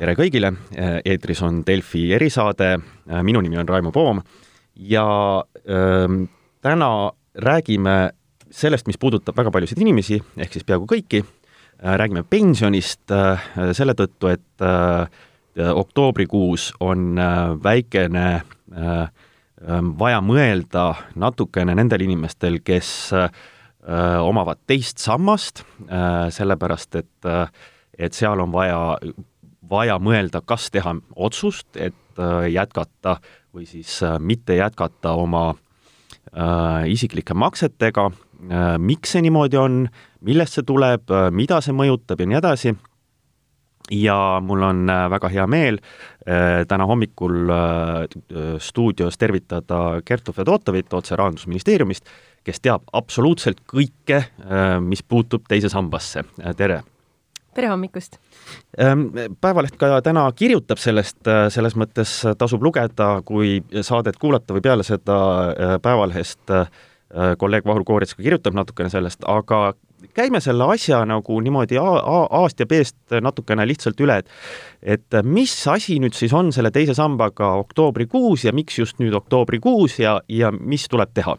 tere 0.00 0.14
kõigile, 0.16 0.48
eetris 1.04 1.42
on 1.44 1.60
Delfi 1.66 2.06
erisaade, 2.16 2.72
minu 3.26 3.42
nimi 3.44 3.58
on 3.60 3.68
Raimo 3.68 3.90
Poom. 3.92 4.22
Ja 4.80 5.04
ähm, 5.68 6.22
täna 6.64 7.10
räägime 7.36 7.96
sellest, 8.50 8.88
mis 8.88 8.96
puudutab 9.00 9.36
väga 9.36 9.52
paljusid 9.52 9.80
inimesi, 9.82 10.16
ehk 10.40 10.54
siis 10.56 10.64
peaaegu 10.64 10.88
kõiki, 10.88 11.20
räägime 12.00 12.22
pensionist 12.24 13.12
äh, 13.12 13.44
selle 13.76 13.92
tõttu, 13.98 14.30
et 14.32 14.64
äh, 14.64 15.04
oktoobrikuus 15.74 16.70
on 16.80 17.20
äh, 17.20 17.34
väikene 17.60 18.24
äh, 18.40 19.26
vaja 20.00 20.22
mõelda 20.24 20.86
natukene 21.20 21.74
nendel 21.76 22.06
inimestel, 22.06 22.56
kes 22.64 23.10
äh, 23.12 23.28
omavad 24.24 24.62
teist 24.68 25.00
sammast 25.04 25.60
äh,, 25.88 26.30
sellepärast 26.32 26.96
et 27.02 27.28
äh, 27.28 27.52
et 28.00 28.16
seal 28.16 28.40
on 28.40 28.52
vaja, 28.52 28.96
vaja 29.70 29.98
mõelda, 30.02 30.42
kas 30.46 30.68
teha 30.74 30.94
otsust, 31.16 31.68
et 31.76 32.18
äh, 32.18 32.50
jätkata 32.50 33.18
või 33.54 33.66
siis 33.68 34.00
äh, 34.06 34.18
mitte 34.18 34.56
jätkata 34.58 35.14
oma 35.18 35.50
äh, 35.54 36.90
isiklike 36.90 37.34
maksetega 37.34 38.10
miks 38.80 39.10
see 39.12 39.20
niimoodi 39.20 39.58
on, 39.60 39.82
millest 40.24 40.56
see 40.56 40.64
tuleb 40.64 41.10
mida 41.36 41.58
see 41.60 41.74
mõjutab 41.76 42.22
ja 42.22 42.26
nii 42.30 42.38
edasi 42.38 42.70
ja 43.92 44.14
mul 44.40 44.64
on 44.64 44.88
väga 45.12 45.28
hea 45.28 45.44
meel 45.50 45.76
täna 46.70 46.86
hommikul 46.88 47.52
stuudios 48.64 49.20
tervitada 49.20 50.00
Kertu 50.08 50.32
Fedotovit 50.32 50.96
otse 50.96 51.18
Rahandusministeeriumist, 51.20 52.08
kes 52.40 52.64
teab 52.64 52.88
absoluutselt 52.96 53.60
kõike, 53.68 54.22
mis 54.80 55.04
puutub 55.04 55.44
teise 55.50 55.68
sambasse. 55.68 56.24
tere! 56.56 56.80
Tere 57.54 57.70
hommikust! 57.70 58.18
Ehm, 58.78 59.08
päevaleht 59.40 59.76
ka 59.80 59.98
täna 60.04 60.24
kirjutab 60.36 60.80
sellest, 60.82 61.20
äh, 61.28 61.48
selles 61.52 61.76
mõttes 61.78 62.20
tasub 62.38 62.62
lugeda, 62.62 63.12
kui 63.26 63.58
saadet 63.86 64.18
kuulata 64.20 64.56
või 64.56 64.64
peale 64.64 64.86
seda 64.86 65.18
äh, 65.50 65.76
Päevalehest 65.82 66.54
äh, 66.54 66.70
kolleeg 67.38 67.66
Vahur 67.66 67.84
Koorits 67.84 68.14
ka 68.14 68.22
kirjutab 68.22 68.54
natukene 68.54 68.90
sellest, 68.92 69.24
aga 69.26 69.72
käime 70.14 70.40
selle 70.40 70.64
asja 70.72 71.02
nagu 71.08 71.40
niimoodi 71.42 71.78
A-st 71.80 72.62
ja 72.62 72.68
B-st 72.70 73.18
natukene 73.20 73.66
lihtsalt 73.68 74.00
üle, 74.00 74.20
et 74.22 74.30
et 74.80 75.18
mis 75.26 75.52
asi 75.68 75.98
nüüd 76.00 76.14
siis 76.16 76.32
on 76.32 76.52
selle 76.54 76.70
teise 76.72 76.94
sambaga 76.96 77.50
oktoobrikuus 77.60 78.46
ja 78.46 78.54
miks 78.56 78.78
just 78.78 79.02
nüüd 79.02 79.16
oktoobrikuus 79.18 79.98
ja, 80.00 80.20
ja 80.28 80.52
mis 80.54 80.86
tuleb 80.88 81.10
teha 81.14 81.36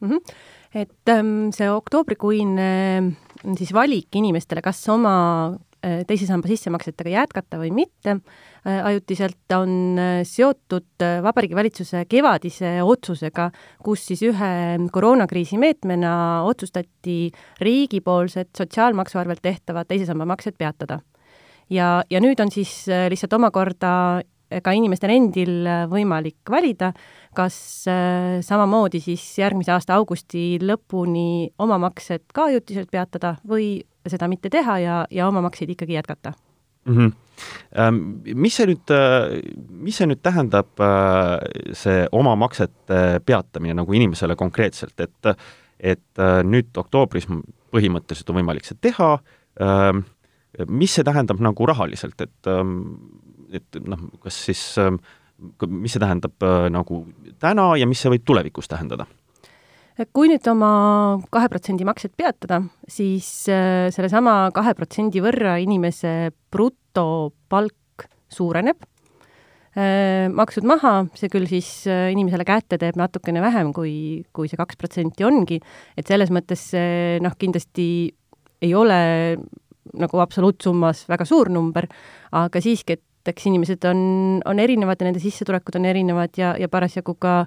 mm? 0.00 0.10
-hmm. 0.10 0.34
et 0.74 1.14
ähm, 1.14 1.48
see 1.54 1.70
oktoobrikuine 1.70 2.68
siis 3.58 3.72
valik 3.74 4.14
inimestele, 4.18 4.62
kas 4.64 4.80
oma 4.92 5.14
äh, 5.84 6.02
teise 6.08 6.26
samba 6.28 6.50
sissemaksetega 6.50 7.12
jätkata 7.12 7.60
või 7.60 7.70
mitte, 7.74 8.18
äh, 8.64 8.80
ajutiselt 8.90 9.56
on 9.56 9.98
äh, 10.00 10.20
seotud 10.28 11.04
Vabariigi 11.24 11.58
Valitsuse 11.58 12.04
kevadise 12.10 12.78
otsusega, 12.84 13.50
kus 13.84 14.06
siis 14.10 14.24
ühe 14.26 14.52
koroonakriisi 14.94 15.60
meetmena 15.60 16.14
otsustati 16.48 17.20
riigipoolsed 17.64 18.54
sotsiaalmaksu 18.58 19.20
arvelt 19.22 19.44
tehtavad 19.44 19.88
teise 19.90 20.08
samba 20.08 20.26
maksed 20.28 20.58
peatada. 20.58 21.00
ja, 21.70 22.02
ja 22.10 22.20
nüüd 22.20 22.40
on 22.40 22.50
siis 22.50 22.86
lihtsalt 22.88 23.32
omakorda 23.36 24.22
ka 24.48 24.72
inimestel 24.72 25.12
endil 25.12 25.66
võimalik 25.92 26.48
valida, 26.50 26.94
kas 27.38 27.58
äh, 27.90 28.40
samamoodi 28.44 29.00
siis 29.02 29.22
järgmise 29.38 29.72
aasta 29.74 29.98
augusti 29.98 30.58
lõpuni 30.62 31.52
oma 31.62 31.78
maksed 31.86 32.26
ka 32.34 32.48
ajutiselt 32.50 32.90
peatada 32.90 33.36
või 33.48 33.78
seda 34.08 34.28
mitte 34.30 34.50
teha 34.50 34.78
ja, 34.82 34.98
ja 35.10 35.28
oma 35.30 35.42
makseid 35.46 35.70
ikkagi 35.76 35.98
jätkata 35.98 36.34
mm. 36.84 36.94
-hmm. 36.98 37.16
Mis 38.34 38.56
see 38.58 38.66
nüüd, 38.66 38.90
äh, 38.90 39.36
mis 39.70 40.00
see 40.00 40.08
nüüd 40.10 40.18
tähendab, 40.26 40.72
äh, 40.82 41.38
see 41.78 42.08
oma 42.12 42.34
maksete 42.34 43.20
peatamine 43.26 43.76
nagu 43.78 43.94
inimesele 43.94 44.36
konkreetselt, 44.36 44.98
et 45.00 45.34
et 45.78 46.18
nüüd 46.42 46.74
oktoobris 46.74 47.28
põhimõtteliselt 47.70 48.30
on 48.32 48.38
võimalik 48.40 48.66
seda 48.66 48.80
teha, 48.88 49.10
ähm, 49.62 50.00
mis 50.66 50.96
see 50.96 51.06
tähendab 51.06 51.38
nagu 51.44 51.66
rahaliselt, 51.70 52.20
et 52.24 52.50
ähm, 52.50 52.80
et 53.54 53.78
noh, 53.84 54.00
kas 54.22 54.36
siis, 54.48 54.60
ähm, 54.82 55.00
mis 55.38 55.94
see 55.94 56.02
tähendab 56.02 56.44
äh, 56.44 56.66
nagu 56.72 57.04
täna 57.42 57.70
ja 57.78 57.86
mis 57.88 58.02
see 58.02 58.12
võib 58.16 58.26
tulevikus 58.26 58.70
tähendada? 58.70 59.08
kui 60.14 60.28
nüüd 60.30 60.44
oma 60.46 60.68
kahe 61.34 61.48
protsendi 61.50 61.82
maksed 61.82 62.12
peatada, 62.14 62.60
siis 62.86 63.26
äh, 63.50 63.88
sellesama 63.90 64.52
kahe 64.54 64.70
protsendi 64.78 65.18
võrra 65.24 65.56
inimese 65.58 66.30
brutopalk 66.54 68.06
suureneb, 68.30 68.84
äh, 69.74 70.30
maksud 70.30 70.68
maha, 70.70 71.00
see 71.18 71.32
küll 71.32 71.50
siis 71.50 71.70
inimesele 71.90 72.46
kätte 72.46 72.78
teeb 72.78 72.98
natukene 73.00 73.42
vähem, 73.42 73.72
kui, 73.74 74.22
kui 74.30 74.46
see 74.50 74.60
kaks 74.60 74.78
protsenti 74.78 75.26
ongi, 75.26 75.58
et 75.98 76.06
selles 76.06 76.30
mõttes 76.30 76.62
see 76.76 77.18
noh, 77.24 77.34
kindlasti 77.34 77.88
ei 78.62 78.74
ole 78.78 79.02
nagu 79.98 80.22
absoluutsummas 80.22 81.06
väga 81.10 81.26
suur 81.26 81.50
number, 81.50 81.88
aga 82.38 82.62
siiski, 82.62 82.98
et 82.98 83.07
et 83.28 83.34
eks 83.34 83.48
inimesed 83.50 83.84
on, 83.90 83.98
on 84.48 84.60
erinevad 84.62 85.00
ja 85.00 85.08
nende 85.08 85.20
sissetulekud 85.22 85.76
on 85.76 85.88
erinevad 85.88 86.38
ja, 86.40 86.54
ja 86.58 86.68
parasjagu 86.72 87.14
ka 87.20 87.42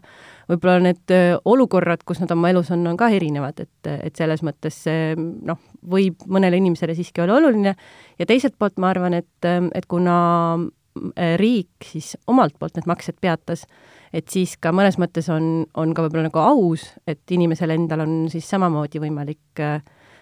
võib-olla 0.52 0.78
need 0.86 1.14
olukorrad, 1.50 2.04
kus 2.06 2.22
nad 2.22 2.32
oma 2.36 2.52
elus 2.52 2.70
on, 2.76 2.86
on 2.92 3.00
ka 3.00 3.10
erinevad, 3.14 3.64
et, 3.64 3.90
et 3.92 4.20
selles 4.20 4.44
mõttes 4.46 4.78
see 4.86 5.16
noh, 5.18 5.60
võib 5.82 6.22
mõnele 6.30 6.60
inimesele 6.62 6.96
siiski 6.98 7.24
olla 7.24 7.40
oluline. 7.40 7.74
Ja 8.20 8.28
teiselt 8.30 8.58
poolt 8.60 8.78
ma 8.82 8.92
arvan, 8.92 9.16
et, 9.18 9.50
et 9.50 9.88
kuna 9.90 10.18
riik 11.40 11.88
siis 11.88 12.14
omalt 12.28 12.58
poolt 12.60 12.76
need 12.78 12.90
maksed 12.90 13.18
peatas, 13.24 13.64
et 14.14 14.28
siis 14.30 14.58
ka 14.60 14.74
mõnes 14.76 15.00
mõttes 15.00 15.30
on, 15.32 15.64
on 15.80 15.96
ka 15.96 16.06
võib-olla 16.06 16.28
nagu 16.28 16.44
aus, 16.44 16.90
et 17.08 17.24
inimesel 17.32 17.72
endal 17.78 18.04
on 18.06 18.16
siis 18.32 18.50
samamoodi 18.52 19.00
võimalik 19.00 19.64
äh, 19.64 19.80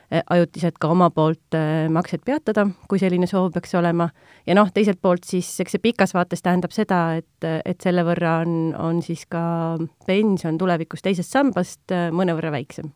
ajutiselt 0.09 0.80
ka 0.81 0.90
oma 0.90 1.09
poolt 1.14 1.58
eh, 1.58 1.88
maksed 1.94 2.24
peatada, 2.25 2.66
kui 2.90 3.02
selline 3.02 3.28
soov 3.30 3.52
peaks 3.53 3.75
olema. 3.78 4.09
ja 4.47 4.56
noh, 4.58 4.72
teiselt 4.74 5.02
poolt 5.02 5.28
siis 5.28 5.50
eks 5.62 5.75
see 5.75 5.84
pikas 5.84 6.16
vaates 6.18 6.42
tähendab 6.46 6.74
seda, 6.74 7.20
et, 7.22 7.50
et 7.66 7.81
selle 7.81 8.03
võrra 8.08 8.40
on, 8.46 8.74
on 8.78 9.03
siis 9.06 9.25
ka 9.30 9.42
pension 10.08 10.58
tulevikus 10.58 11.06
teisest 11.06 11.36
sambast 11.36 11.94
eh, 11.94 12.09
mõnevõrra 12.16 12.52
väiksem 12.58 12.90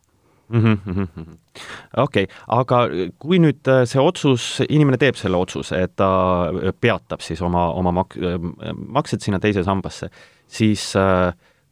mm 0.48 0.60
-hmm.. 0.60 1.36
okei 1.96 2.26
okay., 2.26 2.36
aga 2.48 2.84
kui 3.18 3.38
nüüd 3.38 3.62
see 3.86 4.02
otsus, 4.02 4.62
inimene 4.68 4.98
teeb 4.98 5.16
selle 5.16 5.36
otsuse, 5.36 5.82
et 5.82 5.96
ta 5.96 6.50
peatab 6.80 7.22
siis 7.22 7.42
oma, 7.42 7.70
oma 7.72 7.94
mak-, 8.02 8.18
maksed 8.74 9.22
sinna 9.22 9.38
teise 9.40 9.64
sambasse, 9.64 10.10
siis 10.46 10.92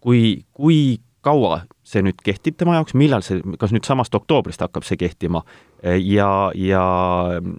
kui, 0.01 0.45
kui 0.53 0.99
kaua 1.23 1.63
see 1.87 2.03
nüüd 2.05 2.21
kehtib 2.25 2.59
tema 2.61 2.77
jaoks, 2.79 2.97
millal 2.99 3.25
see, 3.27 3.41
kas 3.61 3.73
nüüd 3.75 3.87
samast 3.87 4.15
oktoobrist 4.15 4.63
hakkab 4.65 4.87
see 4.87 5.01
kehtima? 5.01 5.43
Ja, 5.83 6.51
ja, 6.55 6.85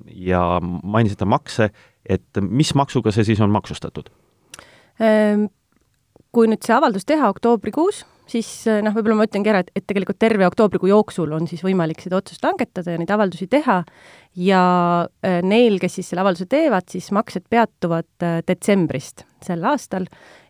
ja 0.07 0.43
mainisite 0.61 1.27
makse, 1.29 1.69
et 2.05 2.43
mis 2.43 2.73
maksuga 2.75 3.13
see 3.15 3.27
siis 3.27 3.41
on 3.43 3.53
maksustatud? 3.53 4.09
Ehm, 5.03 5.47
kui 6.33 6.49
nüüd 6.49 6.63
see 6.65 6.75
avaldus 6.75 7.05
teha 7.09 7.29
oktoobrikuus, 7.33 8.03
siis 8.29 8.49
noh, 8.65 8.93
võib-olla 8.95 9.19
ma 9.19 9.27
ütlengi 9.27 9.51
ära, 9.51 9.61
et, 9.63 9.71
et 9.75 9.85
tegelikult 9.89 10.19
terve 10.21 10.47
oktoobrikuu 10.47 10.89
jooksul 10.89 11.33
on 11.35 11.47
siis 11.49 11.63
võimalik 11.65 12.01
seda 12.03 12.17
otsust 12.19 12.45
langetada 12.45 12.95
ja 12.95 13.01
neid 13.01 13.11
avaldusi 13.13 13.49
teha. 13.51 13.81
Ja 14.39 14.63
äh, 15.25 15.41
neil, 15.45 15.77
kes 15.81 15.99
siis 15.99 16.09
selle 16.09 16.23
avalduse 16.23 16.47
teevad, 16.49 16.87
siis 16.89 17.11
maksed 17.13 17.45
peatuvad 17.51 18.25
äh, 18.25 18.39
detsembrist 18.47 19.27
sel 19.43 19.65
aastal. 19.67 20.07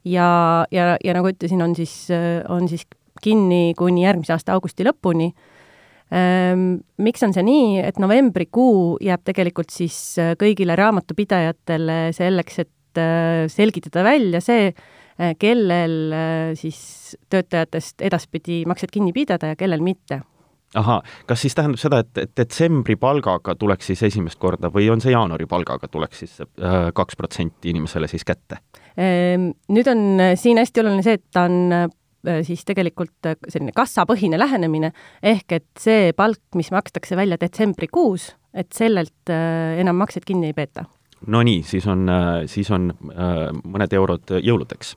Ja, 0.08 0.28
ja, 0.72 0.94
ja 1.04 1.16
nagu 1.16 1.32
ütlesin, 1.32 1.64
on 1.64 1.74
siis, 1.78 1.96
on 2.52 2.68
siis 2.68 2.84
kinni 3.24 3.74
kuni 3.78 4.04
järgmise 4.06 4.36
aasta 4.36 4.58
augusti 4.58 4.86
lõpuni. 4.88 5.32
Ehm, 6.14 6.66
miks 7.02 7.24
on 7.26 7.34
see 7.34 7.46
nii, 7.46 7.78
et 7.88 8.02
novembrikuu 8.02 9.00
jääb 9.02 9.24
tegelikult 9.26 9.74
siis 9.74 9.98
äh, 10.22 10.34
kõigile 10.40 10.76
raamatupidajatele 10.78 11.98
selleks, 12.14 12.60
et 12.66 13.02
äh, 13.02 13.46
selgitada 13.50 14.04
välja 14.06 14.44
see, 14.44 14.68
äh, 14.70 15.32
kellel 15.40 16.14
siis 16.60 17.16
töötajatest 17.34 18.04
edaspidi 18.06 18.62
maksed 18.70 18.94
kinni 18.94 19.16
pidada 19.16 19.54
ja 19.54 19.58
kellel 19.58 19.82
mitte 19.86 20.22
ahah, 20.78 21.02
kas 21.30 21.44
siis 21.46 21.54
tähendab 21.54 21.82
seda, 21.82 22.00
et 22.02 22.32
detsembri 22.38 22.96
palgaga 22.98 23.54
tuleks 23.58 23.92
siis 23.92 24.06
esimest 24.10 24.40
korda 24.42 24.72
või 24.74 24.88
on 24.90 25.02
see 25.02 25.14
jaanuari 25.14 25.46
palgaga 25.50 25.86
tuleks 25.88 26.24
siis 26.24 26.40
kaks 26.98 27.18
protsenti 27.18 27.70
inimesele 27.70 28.10
siis 28.10 28.26
kätte? 28.26 28.58
Ehm, 28.98 29.52
nüüd 29.70 29.90
on 29.90 30.24
siin 30.38 30.62
hästi 30.62 30.82
oluline 30.82 31.06
see, 31.06 31.22
et 31.22 31.26
ta 31.34 31.46
on 31.46 31.92
siis 32.44 32.64
tegelikult 32.68 33.30
äh, 33.30 33.38
selline 33.50 33.74
kassapõhine 33.76 34.40
lähenemine, 34.40 34.94
ehk 35.24 35.58
et 35.60 35.70
see 35.80 36.12
palk, 36.18 36.42
mis 36.58 36.72
makstakse 36.74 37.18
välja 37.20 37.38
detsembrikuus, 37.42 38.32
et 38.54 38.72
sellelt 38.76 39.32
äh, 39.34 39.80
enam 39.82 40.00
makseid 40.02 40.26
kinni 40.28 40.52
ei 40.52 40.58
peeta. 40.58 40.86
no 41.28 41.42
nii, 41.44 41.64
siis 41.64 41.88
on, 41.88 42.08
siis 42.52 42.70
on 42.72 42.92
mõned 43.64 43.94
eurod 43.96 44.34
jõuludeks. 44.44 44.96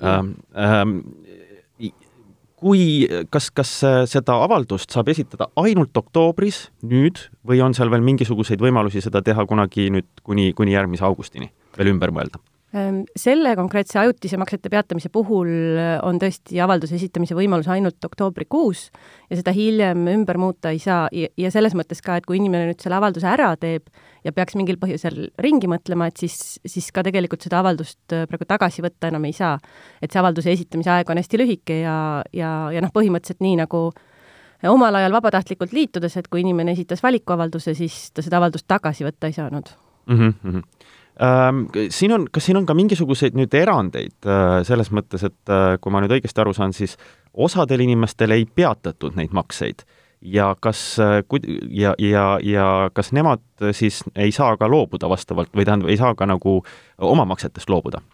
Ähm, 0.00 0.30
ähm, 0.56 0.94
kui, 2.56 3.04
kas, 3.32 3.50
kas 3.52 3.72
seda 4.08 4.38
avaldust 4.44 4.92
saab 4.92 5.10
esitada 5.12 5.50
ainult 5.60 5.96
oktoobris 5.96 6.70
nüüd 6.88 7.20
või 7.44 7.60
on 7.64 7.76
seal 7.76 7.92
veel 7.92 8.04
mingisuguseid 8.04 8.64
võimalusi 8.64 9.04
seda 9.04 9.20
teha 9.24 9.44
kunagi 9.48 9.90
nüüd 9.92 10.08
kuni, 10.24 10.50
kuni 10.56 10.72
järgmise 10.72 11.04
augustini 11.04 11.52
veel 11.76 11.92
ümber 11.92 12.12
mõelda? 12.16 12.40
Ehm, 12.76 13.04
selle 13.16 13.54
konkreetse 13.56 13.96
ajutise 14.00 14.36
maksete 14.36 14.68
peatamise 14.68 15.08
puhul 15.12 15.48
äh, 15.80 15.94
on 16.04 16.18
tõesti 16.20 16.58
avalduse 16.60 16.96
esitamise 16.98 17.36
võimalus 17.36 17.68
ainult 17.72 18.04
oktoobrikuus 18.04 18.88
ja 19.30 19.38
seda 19.38 19.54
hiljem 19.56 20.02
ümber 20.12 20.36
muuta 20.40 20.72
ei 20.74 20.80
saa 20.82 21.06
ja, 21.14 21.52
selles 21.54 21.76
mõttes 21.78 22.02
ka, 22.04 22.18
et 22.18 22.26
kui 22.28 22.36
inimene 22.36 22.66
nüüd 22.68 22.82
selle 22.82 22.98
avalduse 22.98 23.28
ära 23.30 23.52
teeb 23.60 23.86
ja 24.26 24.34
peaks 24.36 24.58
mingil 24.58 24.76
põhjusel 24.82 25.30
ringi 25.40 25.70
mõtlema, 25.72 26.10
et 26.10 26.20
siis, 26.20 26.58
siis 26.66 26.90
ka 26.92 27.06
tegelikult 27.06 27.46
seda 27.46 27.62
avaldust 27.62 28.12
äh, 28.12 28.26
praegu 28.28 28.48
tagasi 28.50 28.84
võtta 28.84 29.08
enam 29.08 29.24
ei 29.24 29.36
saa. 29.36 29.54
et 30.02 30.10
see 30.10 30.20
avalduse 30.20 30.52
esitamise 30.52 30.92
aeg 30.92 31.14
on 31.14 31.22
hästi 31.22 31.40
lühike 31.40 31.78
ja, 31.80 31.96
ja, 32.36 32.50
ja 32.74 32.84
noh, 32.84 32.92
põhimõtteliselt 32.92 33.40
nii, 33.46 33.56
nagu 33.62 33.86
omal 34.68 35.00
ajal 35.00 35.16
vabatahtlikult 35.16 35.72
liitudes, 35.72 36.18
et 36.18 36.28
kui 36.28 36.44
inimene 36.44 36.76
esitas 36.76 37.00
valikuavalduse, 37.06 37.72
siis 37.78 38.10
ta 38.12 38.26
seda 38.26 38.42
avaldust 38.42 38.68
tagasi 38.68 39.06
võtta 39.06 39.30
ei 39.30 39.38
saanud 39.38 39.72
mm. 40.10 40.20
-hmm 40.44 40.92
siin 41.90 42.12
on, 42.12 42.26
kas 42.32 42.44
siin 42.44 42.58
on 42.60 42.66
ka 42.68 42.74
mingisuguseid 42.76 43.36
nüüd 43.38 43.54
erandeid 43.56 44.28
äh, 44.28 44.58
selles 44.68 44.90
mõttes, 44.92 45.24
et 45.24 45.52
äh, 45.52 45.76
kui 45.80 45.92
ma 45.92 46.02
nüüd 46.04 46.12
õigesti 46.18 46.42
aru 46.42 46.52
saan, 46.56 46.74
siis 46.76 46.98
osadel 47.32 47.80
inimestel 47.86 48.34
ei 48.36 48.44
peatatud 48.44 49.16
neid 49.16 49.32
makseid 49.36 49.86
ja 50.20 50.50
kas, 50.60 50.98
äh, 51.00 51.22
ja, 51.72 51.94
ja, 51.98 52.26
ja 52.44 52.66
kas 52.92 53.14
nemad 53.16 53.44
siis 53.72 54.02
ei 54.16 54.32
saa 54.32 54.58
ka 54.60 54.68
loobuda 54.68 55.08
vastavalt 55.08 55.56
või 55.56 55.64
tähendab, 55.64 55.88
ei 55.88 56.00
saa 56.00 56.12
ka 56.14 56.28
nagu 56.28 56.58
oma 56.98 57.24
maksetest 57.32 57.72
loobuda? 57.72 58.04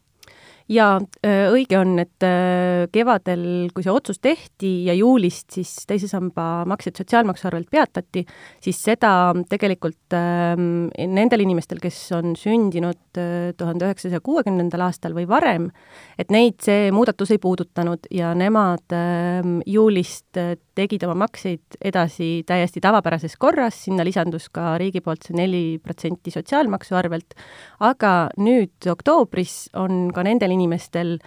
Ja 0.70 0.96
äh, 1.24 1.48
õige 1.52 1.78
on, 1.80 1.96
et 2.02 2.26
äh, 2.26 2.86
kevadel, 2.92 3.44
kui 3.74 3.84
see 3.84 3.92
otsus 3.92 4.20
tehti 4.22 4.72
ja 4.86 4.94
juulist 4.96 5.54
siis 5.56 5.72
teise 5.88 6.08
samba 6.10 6.64
maksed 6.68 6.98
sotsiaalmaksu 7.00 7.48
arvelt 7.50 7.70
peatati, 7.72 8.24
siis 8.62 8.78
seda 8.82 9.32
tegelikult 9.50 10.16
ähm, 10.16 10.88
nendel 10.92 11.44
inimestel, 11.46 11.80
kes 11.82 11.98
on 12.16 12.36
sündinud 12.38 13.20
äh, 13.20 13.52
tuhande 13.58 13.88
üheksasaja 13.88 14.22
kuuekümnendal 14.24 14.86
aastal 14.88 15.16
või 15.16 15.26
varem, 15.30 15.70
et 16.18 16.32
neid 16.34 16.60
see 16.64 16.90
muudatus 16.94 17.34
ei 17.34 17.42
puudutanud 17.42 18.10
ja 18.14 18.32
nemad 18.38 18.96
ähm, 18.96 19.60
juulist 19.66 20.38
tegid 20.78 21.04
oma 21.06 21.26
makseid 21.26 21.78
edasi 21.84 22.42
täiesti 22.48 22.82
tavapärases 22.82 23.36
korras, 23.40 23.76
sinna 23.86 24.04
lisandus 24.06 24.48
ka 24.52 24.76
riigi 24.80 25.02
poolt 25.04 25.28
see 25.28 25.36
neli 25.38 25.64
protsenti 25.82 26.32
sotsiaalmaksu 26.34 26.96
arvelt, 26.98 27.36
aga 27.80 28.30
nüüd 28.40 28.90
oktoobris 28.92 29.72
on 29.78 30.06
ka 30.14 30.24
nendel 30.26 30.54
inimestel, 30.54 31.18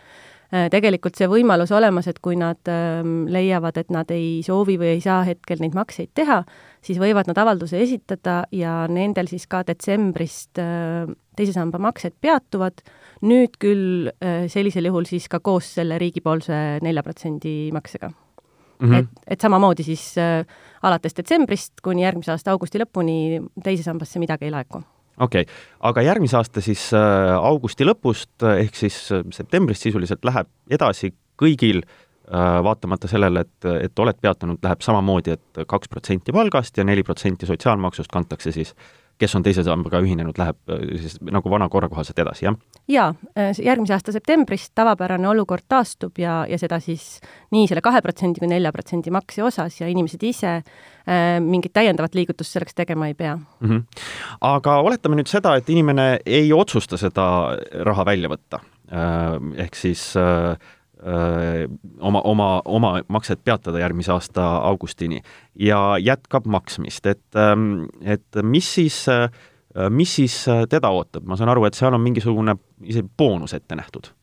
äh, 0.50 0.68
tegelikult 0.74 1.18
see 1.20 1.30
võimalus 1.30 1.74
olemas, 1.76 2.10
et 2.10 2.20
kui 2.24 2.38
nad 2.40 2.72
ähm, 2.72 3.26
leiavad, 3.32 3.78
et 3.82 3.94
nad 3.94 4.10
ei 4.14 4.42
soovi 4.46 4.80
või 4.82 4.96
ei 4.96 5.06
saa 5.06 5.22
hetkel 5.28 5.62
neid 5.62 5.78
makseid 5.78 6.14
teha, 6.18 6.42
siis 6.86 7.00
võivad 7.02 7.30
nad 7.30 7.40
avalduse 7.42 7.82
esitada 7.82 8.44
ja 8.56 8.84
nendel 8.90 9.30
siis 9.32 9.46
ka 9.52 9.62
detsembrist 9.68 10.62
äh, 10.62 11.06
teise 11.38 11.54
samba 11.54 11.82
maksed 11.84 12.18
peatuvad, 12.24 12.86
nüüd 13.26 13.58
küll 13.62 14.12
äh, 14.18 14.46
sellisel 14.52 14.90
juhul 14.90 15.10
siis 15.10 15.30
ka 15.30 15.44
koos 15.44 15.76
selle 15.78 16.02
riigipoolse 16.02 16.80
nelja 16.86 17.06
protsendi 17.06 17.58
maksega 17.76 18.14
mm. 18.80 18.90
-hmm. 18.90 18.96
et, 19.00 19.24
et 19.28 19.42
samamoodi 19.42 19.84
siis 19.84 20.16
alates 20.82 21.18
detsembrist 21.18 21.82
kuni 21.84 22.04
järgmise 22.04 22.32
aasta 22.32 22.52
augusti 22.52 22.80
lõpuni 22.80 23.42
teise 23.64 23.84
sambasse 23.84 24.20
midagi 24.20 24.46
ei 24.46 24.52
laeku 24.52 24.84
okei 25.20 25.42
okay., 25.42 25.54
aga 25.80 26.02
järgmise 26.02 26.38
aasta 26.38 26.64
siis 26.64 26.88
äh, 26.94 27.36
augusti 27.36 27.88
lõpust 27.88 28.44
äh, 28.44 28.66
ehk 28.66 28.76
siis 28.80 28.98
äh, 29.16 29.24
septembrist 29.36 29.86
sisuliselt 29.86 30.26
läheb 30.28 30.50
edasi 30.72 31.14
kõigil 31.40 31.82
äh, 31.84 32.60
vaatamata 32.64 33.10
sellele, 33.12 33.46
et, 33.46 33.70
et 33.88 34.04
oled 34.04 34.20
peatanud, 34.22 34.60
läheb 34.64 34.84
samamoodi 34.86 35.36
et, 35.36 35.46
et 35.58 35.68
kaks 35.70 35.92
protsenti 35.92 36.36
palgast 36.36 36.78
ja 36.78 36.88
neli 36.88 37.04
protsenti 37.04 37.48
sotsiaalmaksust 37.50 38.12
kantakse 38.12 38.52
siis 38.56 38.76
kes 39.22 39.36
on 39.38 39.44
teise 39.46 39.64
sambaga 39.64 40.00
ühinenud, 40.04 40.38
läheb 40.40 40.58
äh, 40.72 40.84
siis 41.02 41.18
nagu 41.24 41.52
vana 41.52 41.68
korra 41.72 41.90
kohaselt 41.92 42.20
edasi, 42.20 42.48
jah? 42.48 42.58
jaa, 42.92 43.08
äh, 43.38 43.52
järgmise 43.64 43.96
aasta 43.96 44.14
septembrist 44.16 44.74
tavapärane 44.78 45.30
olukord 45.30 45.66
taastub 45.70 46.20
ja, 46.22 46.44
ja 46.50 46.60
seda 46.62 46.80
siis 46.84 47.20
nii 47.56 47.70
selle 47.72 47.84
kahe 47.86 48.02
protsendi 48.06 48.44
kui 48.44 48.50
nelja 48.52 48.74
protsendi 48.76 49.14
makse 49.16 49.44
osas 49.46 49.80
ja 49.82 49.90
inimesed 49.92 50.24
ise 50.28 50.54
äh, 50.60 51.26
mingit 51.44 51.74
täiendavat 51.76 52.16
liigutust 52.18 52.56
selleks 52.56 52.78
tegema 52.78 53.10
ei 53.12 53.18
pea 53.18 53.36
mm. 53.38 53.70
-hmm. 53.70 53.84
aga 54.42 54.80
oletame 54.84 55.22
nüüd 55.22 55.32
seda, 55.32 55.56
et 55.56 55.70
inimene 55.70 56.20
ei 56.26 56.54
otsusta 56.54 56.98
seda 56.98 57.28
raha 57.88 58.06
välja 58.06 58.32
võtta 58.32 58.60
äh,, 58.92 59.40
ehk 59.66 59.76
siis 59.76 60.14
äh, 60.20 60.58
oma, 61.04 62.22
oma, 62.24 62.50
oma 62.66 62.92
makset 63.12 63.42
peatada 63.44 63.82
järgmise 63.82 64.14
aasta 64.14 64.46
augustini 64.70 65.22
ja 65.60 65.98
jätkab 66.02 66.48
maksmist, 66.48 67.06
et, 67.06 67.26
ähm, 67.36 67.86
et 68.02 68.40
mis 68.44 68.70
siis, 68.78 69.02
mis 69.90 70.16
siis 70.16 70.38
teda 70.70 70.90
ootab, 70.96 71.26
ma 71.28 71.36
saan 71.36 71.52
aru, 71.52 71.66
et 71.68 71.76
seal 71.76 71.94
on 71.94 72.02
mingisugune 72.02 72.56
isegi 72.84 73.10
boonus 73.18 73.54
ette 73.58 73.76
nähtud. 73.76 74.14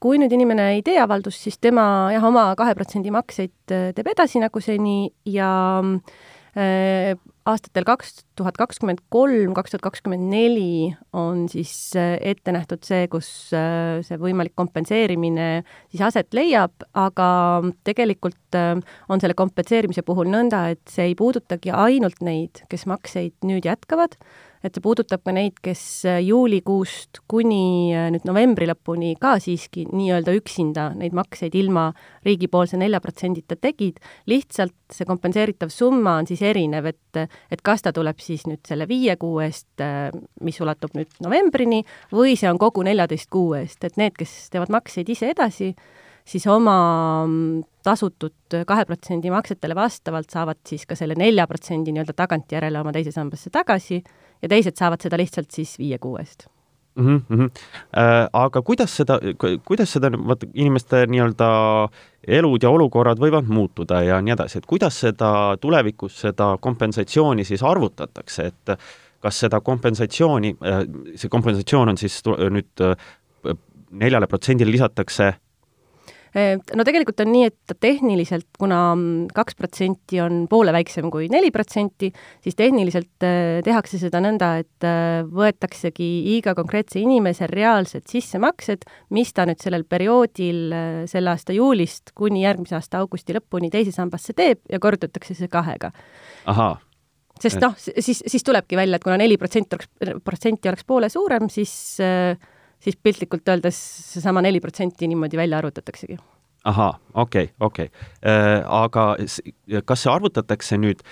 Kui 0.00 0.16
nüüd 0.16 0.32
inimene 0.32 0.70
ei 0.78 0.82
tee 0.86 0.96
avaldust, 1.02 1.42
siis 1.44 1.58
tema 1.60 2.08
jah, 2.14 2.24
oma 2.24 2.48
kahe 2.56 2.72
protsendi 2.78 3.12
makseid 3.12 3.52
teeb 3.68 4.12
edasi 4.14 4.40
nagu 4.40 4.62
seni 4.64 5.10
ja 5.28 5.50
äh, 5.82 6.28
aastatel 7.48 7.86
kaks 7.86 8.22
tuhat 8.38 8.58
kakskümmend 8.58 9.00
kolm, 9.12 9.54
kaks 9.56 9.72
tuhat 9.72 9.84
kakskümmend 9.86 10.28
neli 10.30 10.94
on 11.16 11.46
siis 11.50 11.72
äh, 11.96 12.16
ette 12.32 12.52
nähtud 12.54 12.84
see, 12.86 13.06
kus 13.12 13.28
äh, 13.56 14.00
see 14.06 14.18
võimalik 14.20 14.54
kompenseerimine 14.58 15.48
siis 15.88 16.02
aset 16.08 16.34
leiab, 16.36 16.74
aga 16.98 17.28
tegelikult 17.88 18.58
äh, 18.58 18.74
on 19.08 19.22
selle 19.22 19.36
kompenseerimise 19.38 20.04
puhul 20.06 20.30
nõnda, 20.32 20.66
et 20.74 20.84
see 20.92 21.10
ei 21.12 21.16
puudutagi 21.18 21.72
ainult 21.74 22.20
neid, 22.24 22.64
kes 22.72 22.86
makseid 22.90 23.36
nüüd 23.48 23.68
jätkavad, 23.68 24.18
et 24.64 24.74
see 24.74 24.82
puudutab 24.82 25.22
ka 25.26 25.34
neid, 25.34 25.58
kes 25.62 25.82
äh, 26.08 26.20
juulikuust 26.26 27.22
kuni 27.30 27.94
äh, 27.94 28.08
nüüd 28.14 28.26
novembri 28.28 28.68
lõpuni 28.70 29.14
ka 29.20 29.36
siiski 29.42 29.86
nii-öelda 29.90 30.34
üksinda 30.38 30.88
neid 30.98 31.16
makseid 31.16 31.54
ilma 31.58 31.88
riigipoolse 32.26 32.80
nelja 32.80 33.00
protsendita 33.04 33.58
tegid, 33.60 34.00
lihtsalt 34.30 34.74
see 34.94 35.08
kompenseeritav 35.08 35.72
summa 35.72 36.16
on 36.22 36.28
siis 36.30 36.42
erinev, 36.46 36.90
et 36.90 37.22
et 37.50 37.62
kas 37.64 37.82
ta 37.82 37.92
tuleb 37.94 38.18
siis 38.22 38.44
nüüd 38.48 38.66
selle 38.68 38.86
viie 38.88 39.16
kuu 39.20 39.40
eest, 39.44 39.70
äh, 39.84 40.10
mis 40.44 40.58
ulatub 40.62 40.94
nüüd 40.98 41.10
novembrini, 41.24 41.84
või 42.14 42.36
see 42.38 42.50
on 42.50 42.60
kogu 42.60 42.84
neljateist 42.86 43.30
kuu 43.32 43.54
eest, 43.58 43.82
et 43.84 43.98
need, 44.00 44.16
kes 44.18 44.48
teevad 44.52 44.72
makseid 44.72 45.08
ise 45.12 45.32
edasi, 45.32 45.72
siis 46.28 46.46
oma 46.50 46.76
mm, 47.26 47.62
tasutud 47.86 48.58
kahe 48.68 48.84
protsendi 48.88 49.32
maksetele 49.32 49.76
vastavalt 49.78 50.30
saavad 50.32 50.60
siis 50.68 50.84
ka 50.88 50.96
selle 50.98 51.16
nelja 51.18 51.46
protsendi 51.48 51.94
nii-öelda 51.94 52.16
tagantjärele 52.16 52.80
oma 52.80 52.92
teise 52.96 53.14
sambasse 53.14 53.52
tagasi 53.54 54.02
ja 54.42 54.48
teised 54.48 54.78
saavad 54.78 55.02
seda 55.02 55.18
lihtsalt 55.20 55.50
siis 55.54 55.78
viie 55.78 55.98
kuu 55.98 56.16
eest 56.18 56.48
mm. 56.98 57.22
-hmm. 57.30 57.50
Äh, 57.98 58.28
aga 58.32 58.62
kuidas 58.62 58.96
seda, 58.96 59.18
kuidas 59.64 59.92
seda, 59.92 60.10
vaata, 60.12 60.46
inimeste 60.54 61.06
nii-öelda 61.06 61.48
elud 62.26 62.62
ja 62.62 62.70
olukorrad 62.70 63.18
võivad 63.18 63.48
muutuda 63.48 64.02
ja 64.02 64.20
nii 64.20 64.32
edasi, 64.32 64.58
et 64.58 64.66
kuidas 64.66 65.00
seda 65.00 65.56
tulevikus, 65.60 66.20
seda 66.20 66.56
kompensatsiooni 66.60 67.44
siis 67.44 67.62
arvutatakse, 67.62 68.46
et 68.46 68.78
kas 69.20 69.40
seda 69.40 69.60
kompensatsiooni, 69.60 70.56
äh, 70.62 70.84
see 71.16 71.28
kompensatsioon 71.28 71.88
on 71.88 71.96
siis 71.96 72.22
nüüd 72.26 72.84
äh, 72.84 72.96
neljale 73.90 74.26
protsendile 74.26 74.70
lisatakse 74.70 75.32
no 76.76 76.86
tegelikult 76.86 77.22
on 77.24 77.30
nii, 77.32 77.48
et 77.50 77.74
tehniliselt, 77.80 78.48
kuna 78.58 78.80
kaks 79.34 79.58
protsenti 79.58 80.20
on 80.24 80.46
poole 80.50 80.72
väiksem 80.74 81.10
kui 81.12 81.28
neli 81.32 81.50
protsenti, 81.54 82.10
siis 82.44 82.58
tehniliselt 82.58 83.26
äh, 83.26 83.60
tehakse 83.66 84.00
seda 84.00 84.22
nõnda, 84.24 84.54
et 84.62 84.86
äh, 84.86 85.20
võetaksegi 85.28 86.08
iga 86.36 86.54
konkreetse 86.58 87.00
inimese 87.02 87.48
reaalsed 87.50 88.08
sissemaksed, 88.10 88.88
mis 89.16 89.32
ta 89.36 89.46
nüüd 89.48 89.62
sellel 89.62 89.86
perioodil 89.88 90.74
selle 91.10 91.32
aasta 91.32 91.56
juulist 91.56 92.12
kuni 92.18 92.44
järgmise 92.44 92.78
aasta 92.78 93.02
augusti 93.02 93.36
lõpuni 93.36 93.72
teise 93.72 93.94
sambasse 93.94 94.36
teeb 94.36 94.60
ja 94.70 94.80
korrutatakse 94.82 95.36
see 95.38 95.50
kahega. 95.52 95.92
ahaa 96.46 96.76
sest 97.42 97.60
noh, 97.62 97.74
siis, 97.78 98.22
siis 98.26 98.44
tulebki 98.44 98.76
välja, 98.78 98.98
et 98.98 99.04
kuna 99.04 99.18
neli 99.20 99.38
protsenti 99.38 99.76
oleks, 99.76 99.90
protsenti 100.24 100.70
oleks 100.70 100.86
poole 100.88 101.10
suurem, 101.12 101.46
siis 101.52 101.72
äh, 102.02 102.34
siis 102.82 102.98
piltlikult 103.02 103.48
öeldes 103.48 103.78
seesama 104.14 104.42
neli 104.44 104.60
protsenti 104.60 105.08
niimoodi 105.10 105.36
välja 105.40 105.58
arvutataksegi. 105.58 106.18
ahaa, 106.64 106.98
okei 107.14 107.44
okay,, 107.44 107.54
okei 107.60 107.86
okay. 107.86 108.32
äh,. 108.32 108.64
aga 108.66 109.16
kas 109.84 110.02
see 110.04 110.12
arvutatakse 110.12 110.78
nüüd 110.80 111.02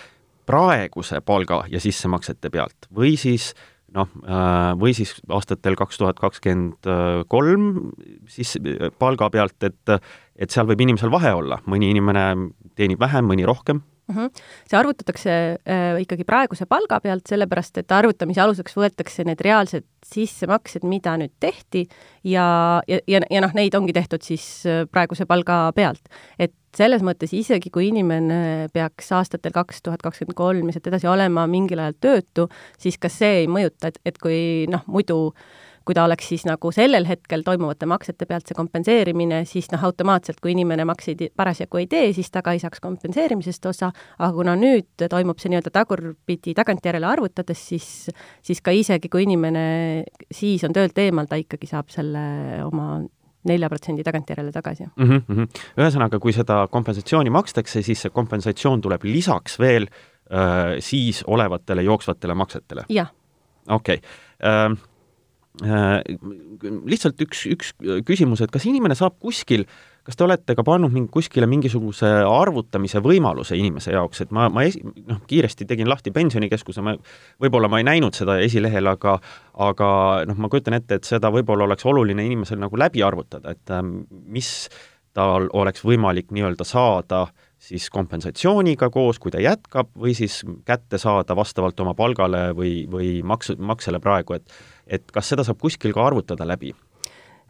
praeguse 0.47 1.21
palga 1.27 1.65
ja 1.71 1.81
sissemaksete 1.83 2.51
pealt 2.51 2.89
või 2.95 3.17
siis 3.19 3.53
noh, 3.95 4.11
äh, 4.27 4.73
või 4.79 4.95
siis 4.95 5.17
aastatel 5.29 5.79
kaks 5.79 5.99
tuhat 5.99 6.21
kakskümmend 6.23 6.91
kolm 7.29 7.93
siis 8.31 8.57
palga 8.99 9.31
pealt, 9.31 9.59
et 9.63 9.99
et 10.37 10.53
seal 10.53 10.67
võib 10.69 10.83
inimesel 10.85 11.11
vahe 11.11 11.33
olla, 11.33 11.63
mõni 11.65 11.89
inimene 11.95 12.27
teenib 12.77 13.01
vähem, 13.01 13.25
mõni 13.25 13.47
rohkem 13.49 13.81
mm. 14.09 14.15
-hmm. 14.15 14.43
see 14.71 14.79
arvutatakse 14.79 15.31
äh, 15.31 16.01
ikkagi 16.01 16.25
praeguse 16.25 16.67
palga 16.67 17.01
pealt, 17.01 17.27
sellepärast 17.29 17.79
et 17.79 17.93
arvutamise 17.93 18.41
aluseks 18.41 18.77
võetakse 18.77 19.25
need 19.25 19.41
reaalsed 19.45 19.85
sissemaksed, 20.07 20.85
mida 20.85 21.17
nüüd 21.17 21.35
tehti 21.41 21.87
ja, 22.25 22.83
ja, 22.89 23.01
ja, 23.07 23.21
ja 23.31 23.41
noh, 23.41 23.55
neid 23.55 23.75
ongi 23.75 23.93
tehtud 23.97 24.23
siis 24.23 24.67
äh, 24.67 24.85
praeguse 24.91 25.27
palga 25.27 25.73
pealt. 25.75 26.09
et 26.39 26.55
selles 26.77 27.01
mõttes 27.01 27.33
isegi, 27.33 27.71
kui 27.73 27.89
inimene 27.89 28.69
peaks 28.73 29.13
aastatel 29.17 29.53
kaks 29.53 29.81
tuhat 29.83 30.03
kakskümmend 30.05 30.37
kolm 30.37 30.67
ja 30.69 30.77
sealt 30.77 30.91
edasi 30.91 31.09
olema 31.09 31.47
mingil 31.49 31.81
ajal 31.81 31.95
töötu, 32.01 32.49
siis 32.79 32.99
ka 32.99 33.09
see 33.09 33.45
ei 33.45 33.47
mõjuta, 33.49 33.89
et, 33.89 34.01
et 34.05 34.19
kui 34.21 34.67
noh, 34.69 34.83
muidu 34.87 35.31
äh, 35.33 35.66
kui 35.87 35.95
ta 35.95 36.05
oleks 36.05 36.29
siis 36.33 36.43
nagu 36.49 36.71
sellel 36.75 37.07
hetkel 37.07 37.45
toimuvate 37.47 37.87
maksete 37.87 38.27
pealt 38.27 38.49
see 38.49 38.59
kompenseerimine, 38.59 39.45
siis 39.47 39.69
noh, 39.71 39.85
automaatselt, 39.87 40.41
kui 40.43 40.53
inimene 40.57 40.85
makseid 40.89 41.29
parasjagu 41.39 41.79
ei 41.83 41.87
tee, 41.91 42.09
siis 42.17 42.31
ta 42.35 42.43
ka 42.43 42.57
ei 42.57 42.63
saaks 42.63 42.83
kompenseerimisest 42.83 43.69
osa, 43.71 43.93
aga 44.19 44.33
kuna 44.35 44.57
nüüd 44.59 45.07
toimub 45.11 45.39
see 45.43 45.53
nii-öelda 45.53 45.73
tagurpidi 45.75 46.57
tagantjärele 46.59 47.07
arvutades, 47.07 47.63
siis, 47.71 47.91
siis 48.43 48.63
ka 48.65 48.75
isegi, 48.75 49.11
kui 49.13 49.27
inimene 49.29 49.67
siis 50.35 50.65
on 50.67 50.75
töölt 50.75 50.99
eemal, 50.99 51.31
ta 51.31 51.39
ikkagi 51.39 51.71
saab 51.71 51.93
selle 51.95 52.25
oma 52.67 52.97
nelja 53.47 53.71
protsendi 53.71 54.03
tagantjärele 54.03 54.51
tagasi 54.53 54.89
mm. 54.89 55.23
-hmm. 55.29 55.63
ühesõnaga, 55.79 56.19
kui 56.19 56.35
seda 56.35 56.65
kompensatsiooni 56.71 57.31
makstakse, 57.31 57.83
siis 57.83 58.03
see 58.03 58.11
kompensatsioon 58.11 58.83
tuleb 58.83 59.07
lisaks 59.07 59.59
veel 59.63 59.87
äh, 59.87 60.81
siis 60.81 61.23
olevatele 61.27 61.87
jooksvatele 61.87 62.35
maksetele? 62.35 62.85
jah. 62.89 63.13
okei 63.69 64.03
okay. 64.03 64.77
Äh, 65.65 65.65
Äh, 65.65 66.03
lihtsalt 66.85 67.21
üks, 67.25 67.47
üks 67.49 67.71
küsimus, 68.05 68.43
et 68.45 68.51
kas 68.53 68.67
inimene 68.69 68.93
saab 68.99 69.15
kuskil, 69.23 69.63
kas 70.05 70.19
te 70.19 70.25
olete 70.27 70.53
ka 70.57 70.65
pannud 70.67 70.93
mingi, 70.93 71.09
kuskile 71.15 71.49
mingisuguse 71.49 72.11
arvutamise 72.29 73.01
võimaluse 73.05 73.57
inimese 73.57 73.95
jaoks, 73.95 74.21
et 74.27 74.35
ma, 74.37 74.51
ma 74.53 74.67
esi-, 74.69 74.83
noh, 74.85 75.23
kiiresti 75.29 75.65
tegin 75.69 75.89
lahti 75.89 76.13
Pensionikeskuse, 76.13 76.85
ma, 76.85 76.93
võib-olla 77.41 77.71
ma 77.73 77.81
ei 77.81 77.89
näinud 77.89 78.19
seda 78.19 78.37
esilehel, 78.45 78.91
aga 78.93 79.17
aga 79.65 79.89
noh, 80.29 80.37
ma 80.45 80.53
kujutan 80.53 80.77
ette, 80.77 81.01
et 81.01 81.09
seda 81.09 81.33
võib-olla 81.33 81.65
oleks 81.65 81.89
oluline 81.89 82.29
inimesel 82.29 82.61
nagu 82.61 82.77
läbi 82.77 83.01
arvutada, 83.07 83.57
et 83.57 83.73
ähm, 83.73 84.03
mis 84.29 84.69
tal 85.17 85.49
oleks 85.57 85.87
võimalik 85.89 86.37
nii-öelda 86.37 86.69
saada 86.69 87.25
siis 87.67 87.89
kompensatsiooniga 87.91 88.89
koos, 88.95 89.19
kui 89.23 89.33
ta 89.35 89.43
jätkab, 89.43 89.91
või 89.99 90.15
siis 90.15 90.41
kätte 90.69 91.01
saada 91.03 91.37
vastavalt 91.37 91.81
oma 91.83 91.95
palgale 91.99 92.49
või, 92.57 92.85
või 92.91 93.21
maks, 93.27 93.55
maksele 93.59 94.03
praegu, 94.03 94.39
et 94.39 94.59
et 94.87 95.09
kas 95.11 95.33
seda 95.33 95.43
saab 95.43 95.59
kuskil 95.59 95.91
ka 95.95 96.05
arvutada 96.07 96.47
läbi? 96.47 96.71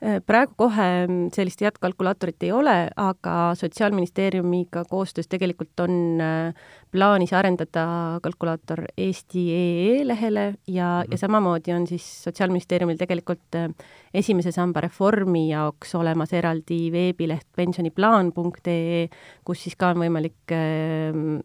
Äh, 0.04 0.18
praegu 0.20 0.52
kohe 0.60 0.86
sellist 1.32 1.62
head 1.64 1.78
kalkulaatorit 1.80 2.44
ei 2.44 2.50
ole, 2.52 2.72
aga 3.00 3.54
Sotsiaalministeeriumiga 3.56 4.82
koostöös 4.90 5.24
tegelikult 5.32 5.80
on 5.80 6.20
äh, 6.20 6.66
plaanis 6.92 7.32
arendada 7.32 7.84
kalkulaator 8.20 8.82
Eesti.ee 8.92 10.02
lehele 10.04 10.44
ja 10.66 10.84
mm, 10.84 11.00
-hmm. 11.00 11.08
ja 11.10 11.18
samamoodi 11.18 11.72
on 11.72 11.86
siis 11.86 12.24
Sotsiaalministeeriumil 12.24 13.00
tegelikult 13.00 13.54
äh, 13.54 13.72
esimese 14.14 14.52
samba 14.52 14.84
reformi 14.84 15.48
jaoks 15.48 15.94
olemas 15.94 16.32
eraldi 16.32 16.92
veebileht 16.92 17.48
pensioniplaan.ee, 17.56 19.08
kus 19.44 19.62
siis 19.62 19.76
ka 19.76 19.88
on 19.88 20.04
võimalik 20.04 20.52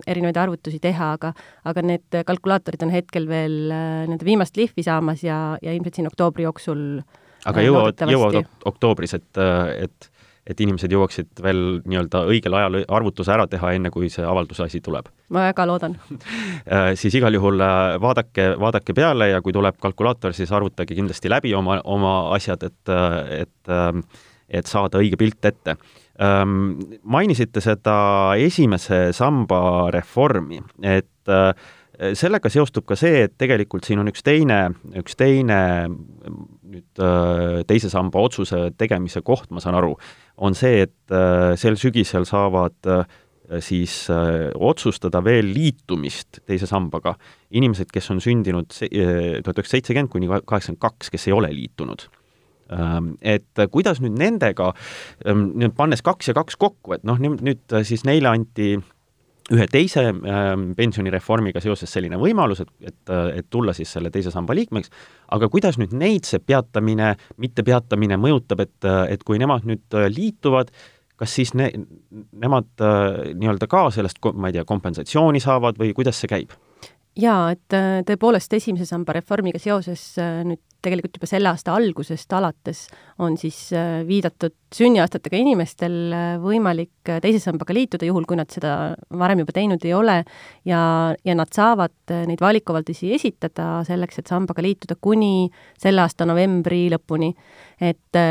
erinevaid 0.08 0.38
arvutusi 0.38 0.80
teha, 0.80 1.12
aga 1.14 1.34
aga 1.64 1.82
need 1.82 2.24
kalkulaatorid 2.26 2.84
on 2.84 2.90
hetkel 2.90 3.28
veel 3.28 3.72
nende 4.08 4.26
viimast 4.26 4.58
lihvi 4.58 4.84
saamas 4.84 5.24
ja, 5.24 5.58
ja 5.62 5.74
ilmselt 5.74 5.96
siin 5.96 6.08
oktoobri 6.08 6.44
jooksul 6.44 7.00
äh, 7.00 7.21
aga 7.46 7.66
jõuavad, 7.66 8.08
jõuavad 8.12 8.50
oktoobris, 8.72 9.18
et, 9.20 9.44
et 9.88 10.12
et 10.50 10.62
inimesed 10.66 10.90
jõuaksid 10.90 11.42
veel 11.46 11.60
nii-öelda 11.86 12.24
õigel 12.32 12.56
ajal 12.58 12.80
arvutuse 12.90 13.30
ära 13.30 13.46
teha, 13.50 13.76
enne 13.78 13.92
kui 13.94 14.10
see 14.10 14.26
avalduse 14.26 14.66
asi 14.66 14.82
tuleb. 14.82 15.12
ma 15.30 15.46
väga 15.52 15.68
loodan 15.70 15.96
äh, 16.10 16.92
siis 17.00 17.16
igal 17.20 17.38
juhul 17.38 17.62
äh, 17.62 17.98
vaadake, 18.02 18.48
vaadake 18.60 18.96
peale 18.98 19.30
ja 19.32 19.42
kui 19.46 19.54
tuleb 19.54 19.78
kalkulaator, 19.82 20.34
siis 20.34 20.52
arvutage 20.52 20.98
kindlasti 20.98 21.30
läbi 21.30 21.54
oma, 21.54 21.78
oma 21.86 22.16
asjad, 22.36 22.66
et, 22.68 22.96
et 23.38 23.76
et 24.52 24.68
saada 24.68 25.00
õige 25.00 25.16
pilt 25.16 25.46
ette. 25.48 25.78
Ähm, 26.20 26.74
mainisite 27.08 27.62
seda 27.64 28.34
esimese 28.36 29.14
samba 29.16 29.62
reformi, 29.96 30.60
et 30.84 31.32
äh, 31.32 31.54
sellega 32.18 32.50
seostub 32.52 32.86
ka 32.90 32.98
see, 33.00 33.28
et 33.28 33.38
tegelikult 33.40 33.88
siin 33.88 34.02
on 34.02 34.10
üks 34.12 34.26
teine, 34.26 34.60
üks 34.98 35.16
teine 35.20 35.62
nüüd 36.72 37.02
äh, 37.04 37.62
teise 37.70 37.92
samba 37.92 38.22
otsuse 38.26 38.70
tegemise 38.80 39.24
koht, 39.26 39.50
ma 39.52 39.64
saan 39.64 39.78
aru, 39.80 39.96
on 40.42 40.56
see, 40.58 40.86
et 40.88 41.14
äh, 41.14 41.54
sel 41.60 41.78
sügisel 41.80 42.28
saavad 42.30 42.90
äh, 42.90 43.04
siis 43.60 44.06
otsustada 44.08 45.20
veel 45.26 45.50
liitumist 45.52 46.38
teise 46.48 46.70
sambaga 46.70 47.18
inimesed, 47.52 47.90
kes 47.92 48.06
on 48.14 48.22
sündinud 48.24 48.70
tuhat 48.72 48.94
üheksasada 48.96 49.74
seitsekümmend 49.74 50.12
kuni 50.14 50.30
kaheksakümmend 50.32 50.80
kaks, 50.80 51.10
kes 51.12 51.28
ei 51.28 51.36
ole 51.36 51.50
liitunud. 51.52 52.06
Ähm, 52.72 53.10
et 53.20 53.60
kuidas 53.74 54.00
nüüd 54.00 54.16
nendega, 54.16 54.70
ähm, 55.28 55.50
nüüd 55.60 55.76
pannes 55.76 56.00
kaks 56.00 56.32
ja 56.32 56.38
kaks 56.38 56.56
kokku, 56.56 56.96
et 56.96 57.04
noh, 57.04 57.20
nüüd 57.20 57.76
siis 57.84 58.06
neile 58.08 58.32
anti 58.32 58.78
ühe 59.52 59.68
teise 59.72 60.08
äh, 60.12 60.54
pensionireformiga 60.78 61.64
seoses 61.64 61.92
selline 61.92 62.20
võimalus, 62.22 62.64
et, 62.64 62.72
et, 62.92 63.14
et 63.42 63.50
tulla 63.50 63.76
siis 63.78 63.92
selle 63.98 64.12
teise 64.14 64.32
samba 64.34 64.56
liikmeks, 64.58 64.92
aga 65.36 65.50
kuidas 65.52 65.80
nüüd 65.82 65.94
neid 65.98 66.28
see 66.30 66.40
peatamine, 66.44 67.14
mittepeatamine 67.42 68.20
mõjutab, 68.22 68.66
et, 68.66 68.90
et 69.12 69.24
kui 69.28 69.40
nemad 69.42 69.68
nüüd 69.68 70.02
liituvad, 70.16 70.72
kas 71.22 71.36
siis 71.38 71.54
ne-, 71.58 71.72
nemad 72.42 72.82
äh, 72.82 73.32
nii-öelda 73.38 73.70
ka 73.70 73.86
sellest, 73.94 74.22
ma 74.34 74.50
ei 74.50 74.58
tea, 74.58 74.66
kompensatsiooni 74.68 75.42
saavad 75.44 75.80
või 75.82 75.94
kuidas 75.98 76.22
see 76.22 76.32
käib? 76.32 76.58
jaa, 77.20 77.52
et 77.52 77.76
äh, 77.76 78.02
tõepoolest 78.08 78.54
esimese 78.56 78.88
samba 78.88 79.18
reformiga 79.18 79.60
seoses 79.62 80.02
äh, 80.22 80.42
nüüd 80.48 80.62
tegelikult 80.84 81.18
juba 81.18 81.30
selle 81.30 81.52
aasta 81.52 81.76
algusest 81.78 82.34
alates 82.38 82.86
on 83.22 83.38
siis 83.40 83.58
äh, 83.78 84.02
viidatud 84.08 84.56
sünniaastatega 84.72 85.40
inimestel 85.42 86.14
võimalik 86.40 87.12
teise 87.24 87.42
sambaga 87.44 87.76
liituda, 87.76 88.08
juhul 88.08 88.24
kui 88.30 88.40
nad 88.40 88.52
seda 88.54 88.94
varem 89.20 89.44
juba 89.44 89.56
teinud 89.58 89.84
ei 89.84 89.94
ole, 89.98 90.22
ja, 90.68 90.82
ja 91.28 91.36
nad 91.36 91.52
saavad 91.52 92.14
neid 92.30 92.40
valikuavaldusi 92.40 93.12
esitada 93.18 93.82
selleks, 93.88 94.22
et 94.22 94.32
sambaga 94.32 94.64
liituda 94.64 94.96
kuni 94.96 95.50
selle 95.82 96.06
aasta 96.06 96.28
novembri 96.30 96.86
lõpuni. 96.94 97.34
et 97.82 98.22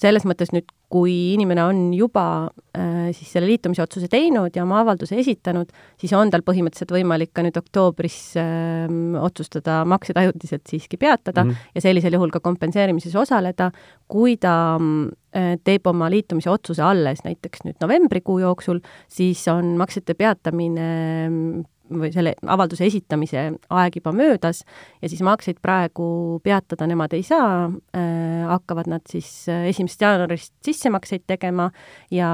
selles 0.00 0.24
mõttes 0.24 0.54
nüüd 0.54 0.70
kui 0.90 1.14
inimene 1.36 1.62
on 1.62 1.82
juba 1.94 2.24
äh, 2.74 3.10
siis 3.14 3.30
selle 3.30 3.46
liitumise 3.46 3.82
otsuse 3.84 4.08
teinud 4.10 4.56
ja 4.56 4.64
oma 4.64 4.80
avalduse 4.82 5.18
esitanud, 5.22 5.70
siis 6.00 6.12
on 6.18 6.32
tal 6.32 6.42
põhimõtteliselt 6.46 6.94
võimalik 6.96 7.30
ka 7.36 7.44
nüüd 7.46 7.58
oktoobris 7.60 8.18
äh, 8.40 8.90
otsustada 9.22 9.80
maksed 9.88 10.18
ajutiselt 10.18 10.66
siiski 10.70 10.98
peatada 11.00 11.46
mm. 11.46 11.59
Ja 11.74 11.82
sellisel 11.84 12.16
juhul 12.16 12.32
ka 12.34 12.42
kompenseerimises 12.44 13.16
osaleda, 13.16 13.70
kui 14.10 14.36
ta 14.40 14.54
äh, 14.76 15.56
teeb 15.64 15.86
oma 15.90 16.10
liitumise 16.12 16.50
otsuse 16.52 16.84
alles 16.84 17.24
näiteks 17.26 17.66
nüüd 17.66 17.80
novembrikuu 17.82 18.40
jooksul, 18.44 18.80
siis 19.08 19.46
on 19.52 19.76
maksete 19.80 20.14
peatamine 20.18 20.88
või 21.90 22.12
selle 22.14 22.34
avalduse 22.46 22.86
esitamise 22.86 23.42
aeg 23.70 23.98
juba 24.00 24.12
möödas 24.16 24.62
ja 25.02 25.08
siis 25.08 25.22
makseid 25.26 25.60
praegu 25.62 26.40
peatada 26.44 26.86
nemad 26.90 27.14
ei 27.16 27.22
saa 27.26 27.66
äh,, 27.66 28.46
hakkavad 28.50 28.90
nad 28.90 29.04
siis 29.10 29.48
äh, 29.48 29.66
esimesest 29.70 30.04
jaanuarist 30.06 30.54
sissemakseid 30.64 31.26
tegema 31.26 31.70
ja, 32.10 32.30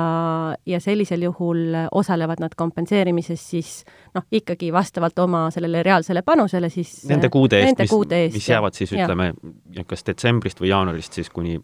ja 0.67 0.81
sellisel 0.81 1.27
juhul 1.29 1.77
osalevad 1.91 2.43
nad 2.43 2.55
kompenseerimises 2.57 3.51
siis 3.51 3.73
noh, 4.15 4.27
ikkagi 4.33 4.73
vastavalt 4.73 5.19
oma 5.25 5.47
sellele 5.55 5.83
reaalsele 5.87 6.23
panusele 6.27 6.71
siis 6.73 7.05
Nende 7.09 7.31
kuude 7.33 7.63
eest, 7.63 7.81
mis, 7.83 8.39
mis 8.41 8.49
jäävad 8.49 8.77
siis 8.79 8.93
ütleme, 8.97 9.33
kas 9.87 10.07
detsembrist 10.07 10.61
või 10.61 10.73
jaanuarist 10.73 11.21
siis 11.21 11.31
kuni 11.33 11.61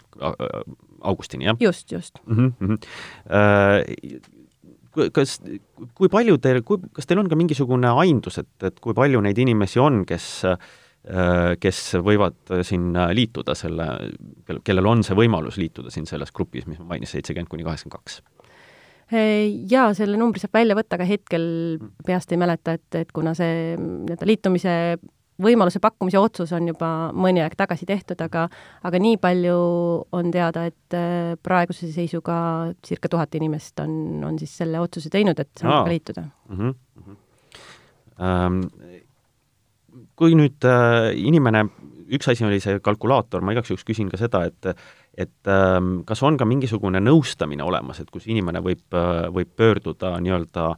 augustini, 1.02 1.49
jah? 1.50 1.56
just, 1.61 1.92
just 1.92 2.18
mm. 2.26 2.52
-hmm. 2.61 2.78
Uh, 3.26 4.41
kas, 5.14 5.38
kui 5.96 6.12
palju 6.12 6.38
teil, 6.42 6.62
kui, 6.66 6.80
kas 6.94 7.08
teil 7.08 7.22
on 7.22 7.30
ka 7.30 7.38
mingisugune 7.38 7.90
aimdus, 8.04 8.38
et, 8.42 8.52
et 8.68 8.80
kui 8.82 8.96
palju 8.96 9.22
neid 9.25 9.38
inimesi 9.42 9.80
on, 9.82 10.02
kes 10.08 10.28
äh, 10.49 10.56
kes 11.58 11.78
võivad 11.99 12.37
siin 12.62 12.92
liituda 12.94 13.56
selle, 13.58 13.88
kellel 14.62 14.87
on 14.87 15.00
see 15.02 15.16
võimalus 15.18 15.58
liituda 15.58 15.90
siin 15.90 16.06
selles 16.06 16.30
grupis, 16.34 16.68
mis 16.70 16.78
ma 16.78 16.92
mainisin, 16.92 17.18
seitsekümmend 17.18 17.50
kuni 17.50 17.66
kaheksakümmend 17.66 17.99
kaks? 17.99 18.20
Jaa, 19.12 19.90
selle 19.99 20.16
numbri 20.16 20.40
saab 20.40 20.54
välja 20.56 20.76
võtta, 20.78 20.96
aga 20.96 21.04
hetkel 21.04 21.42
peast 22.06 22.30
ei 22.32 22.38
mäleta, 22.40 22.78
et, 22.78 22.87
et 23.02 23.11
kuna 23.12 23.34
see 23.37 23.75
nii-öelda 23.76 24.28
liitumise 24.30 24.76
võimaluse 25.42 25.80
pakkumise 25.82 26.20
otsus 26.20 26.52
on 26.56 26.68
juba 26.70 26.88
mõni 27.14 27.42
aeg 27.44 27.56
tagasi 27.58 27.87
tehtud, 27.88 28.20
aga 28.25 28.46
aga 28.82 29.02
nii 29.02 29.18
palju 29.22 29.58
on 30.18 30.30
teada, 30.34 30.66
et 30.70 30.96
äh, 30.96 31.34
praeguse 31.42 31.90
seisuga 31.92 32.37
circa 32.84 33.11
tuhat 33.12 33.34
inimest 33.38 33.82
on, 33.84 34.22
on 34.28 34.38
siis 34.40 34.54
selle 34.62 34.80
otsuse 34.82 35.12
teinud, 35.12 35.38
et 35.38 35.50
sambaga 35.58 35.92
liituda 35.92 36.26
mm. 36.49 36.58
-hmm. 36.58 37.20
Ähm, 38.22 38.61
kui 40.20 40.34
nüüd 40.38 40.62
äh, 40.68 41.11
inimene, 41.16 41.64
üks 42.12 42.28
asi 42.30 42.44
oli 42.46 42.61
see 42.62 42.78
kalkulaator, 42.84 43.42
ma 43.42 43.54
igaks 43.54 43.72
juhuks 43.72 43.87
küsin 43.88 44.11
ka 44.12 44.20
seda, 44.20 44.44
et 44.44 44.76
et 45.18 45.49
ähm, 45.50 46.04
kas 46.08 46.22
on 46.22 46.38
ka 46.40 46.46
mingisugune 46.49 47.00
nõustamine 47.00 47.64
olemas, 47.64 48.00
et 48.00 48.11
kus 48.11 48.26
inimene 48.26 48.62
võib 48.64 48.96
äh,, 48.96 49.28
võib 49.32 49.50
pöörduda 49.56 50.14
nii-öelda 50.25 50.70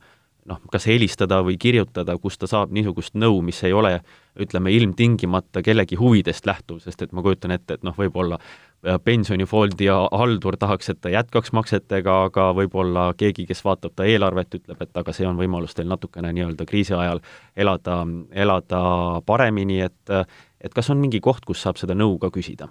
noh, 0.49 0.61
kas 0.73 0.87
helistada 0.89 1.41
või 1.45 1.57
kirjutada, 1.61 2.17
kus 2.21 2.37
ta 2.39 2.49
saab 2.51 2.73
niisugust 2.75 3.17
nõu, 3.17 3.41
mis 3.45 3.63
ei 3.65 3.73
ole 3.73 3.99
ütleme, 4.41 4.73
ilmtingimata 4.75 5.63
kellegi 5.65 5.97
huvidest 5.99 6.47
lähtuv, 6.47 6.81
sest 6.85 7.03
et 7.03 7.13
ma 7.15 7.23
kujutan 7.25 7.55
ette, 7.55 7.79
et 7.79 7.87
noh, 7.87 7.97
võib-olla 7.97 8.39
äh, 8.41 8.99
pensionifondi 9.05 9.89
haldur 9.89 10.59
tahaks, 10.61 10.91
et 10.93 11.01
ta 11.01 11.13
jätkaks 11.15 11.55
maksetega, 11.57 12.19
aga 12.29 12.49
võib-olla 12.59 13.11
keegi, 13.19 13.47
kes 13.49 13.65
vaatab 13.65 13.97
ta 13.97 14.09
eelarvet, 14.09 14.61
ütleb, 14.61 14.83
et 14.85 15.03
aga 15.05 15.17
see 15.17 15.29
on 15.29 15.41
võimalus 15.41 15.77
teil 15.77 15.89
natukene 15.91 16.33
nii-öelda 16.37 16.69
kriisi 16.69 16.97
ajal 16.99 17.23
elada, 17.57 18.03
elada 18.33 18.85
paremini, 19.27 19.81
et 19.89 20.17
et 20.65 20.73
kas 20.73 20.89
on 20.91 20.97
mingi 20.97 21.21
koht, 21.21 21.45
kus 21.45 21.61
saab 21.61 21.77
seda 21.77 21.97
nõu 21.97 22.17
ka 22.19 22.33
küsida? 22.33 22.71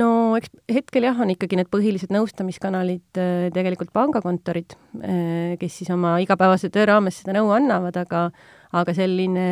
No 0.00 0.08
eks 0.38 0.50
hetkel 0.72 1.06
jah, 1.08 1.20
on 1.22 1.32
ikkagi 1.34 1.58
need 1.58 1.70
põhilised 1.72 2.12
nõustamiskanalid 2.14 3.20
äh, 3.20 3.46
tegelikult 3.54 3.92
pangakontorid, 3.94 4.76
äh, 5.00 5.54
kes 5.60 5.80
siis 5.80 5.92
oma 5.94 6.16
igapäevase 6.24 6.72
töö 6.74 6.88
raames 6.90 7.22
seda 7.22 7.36
nõu 7.36 7.52
annavad, 7.54 7.98
aga 8.00 8.28
aga 8.74 8.94
selline 8.96 9.44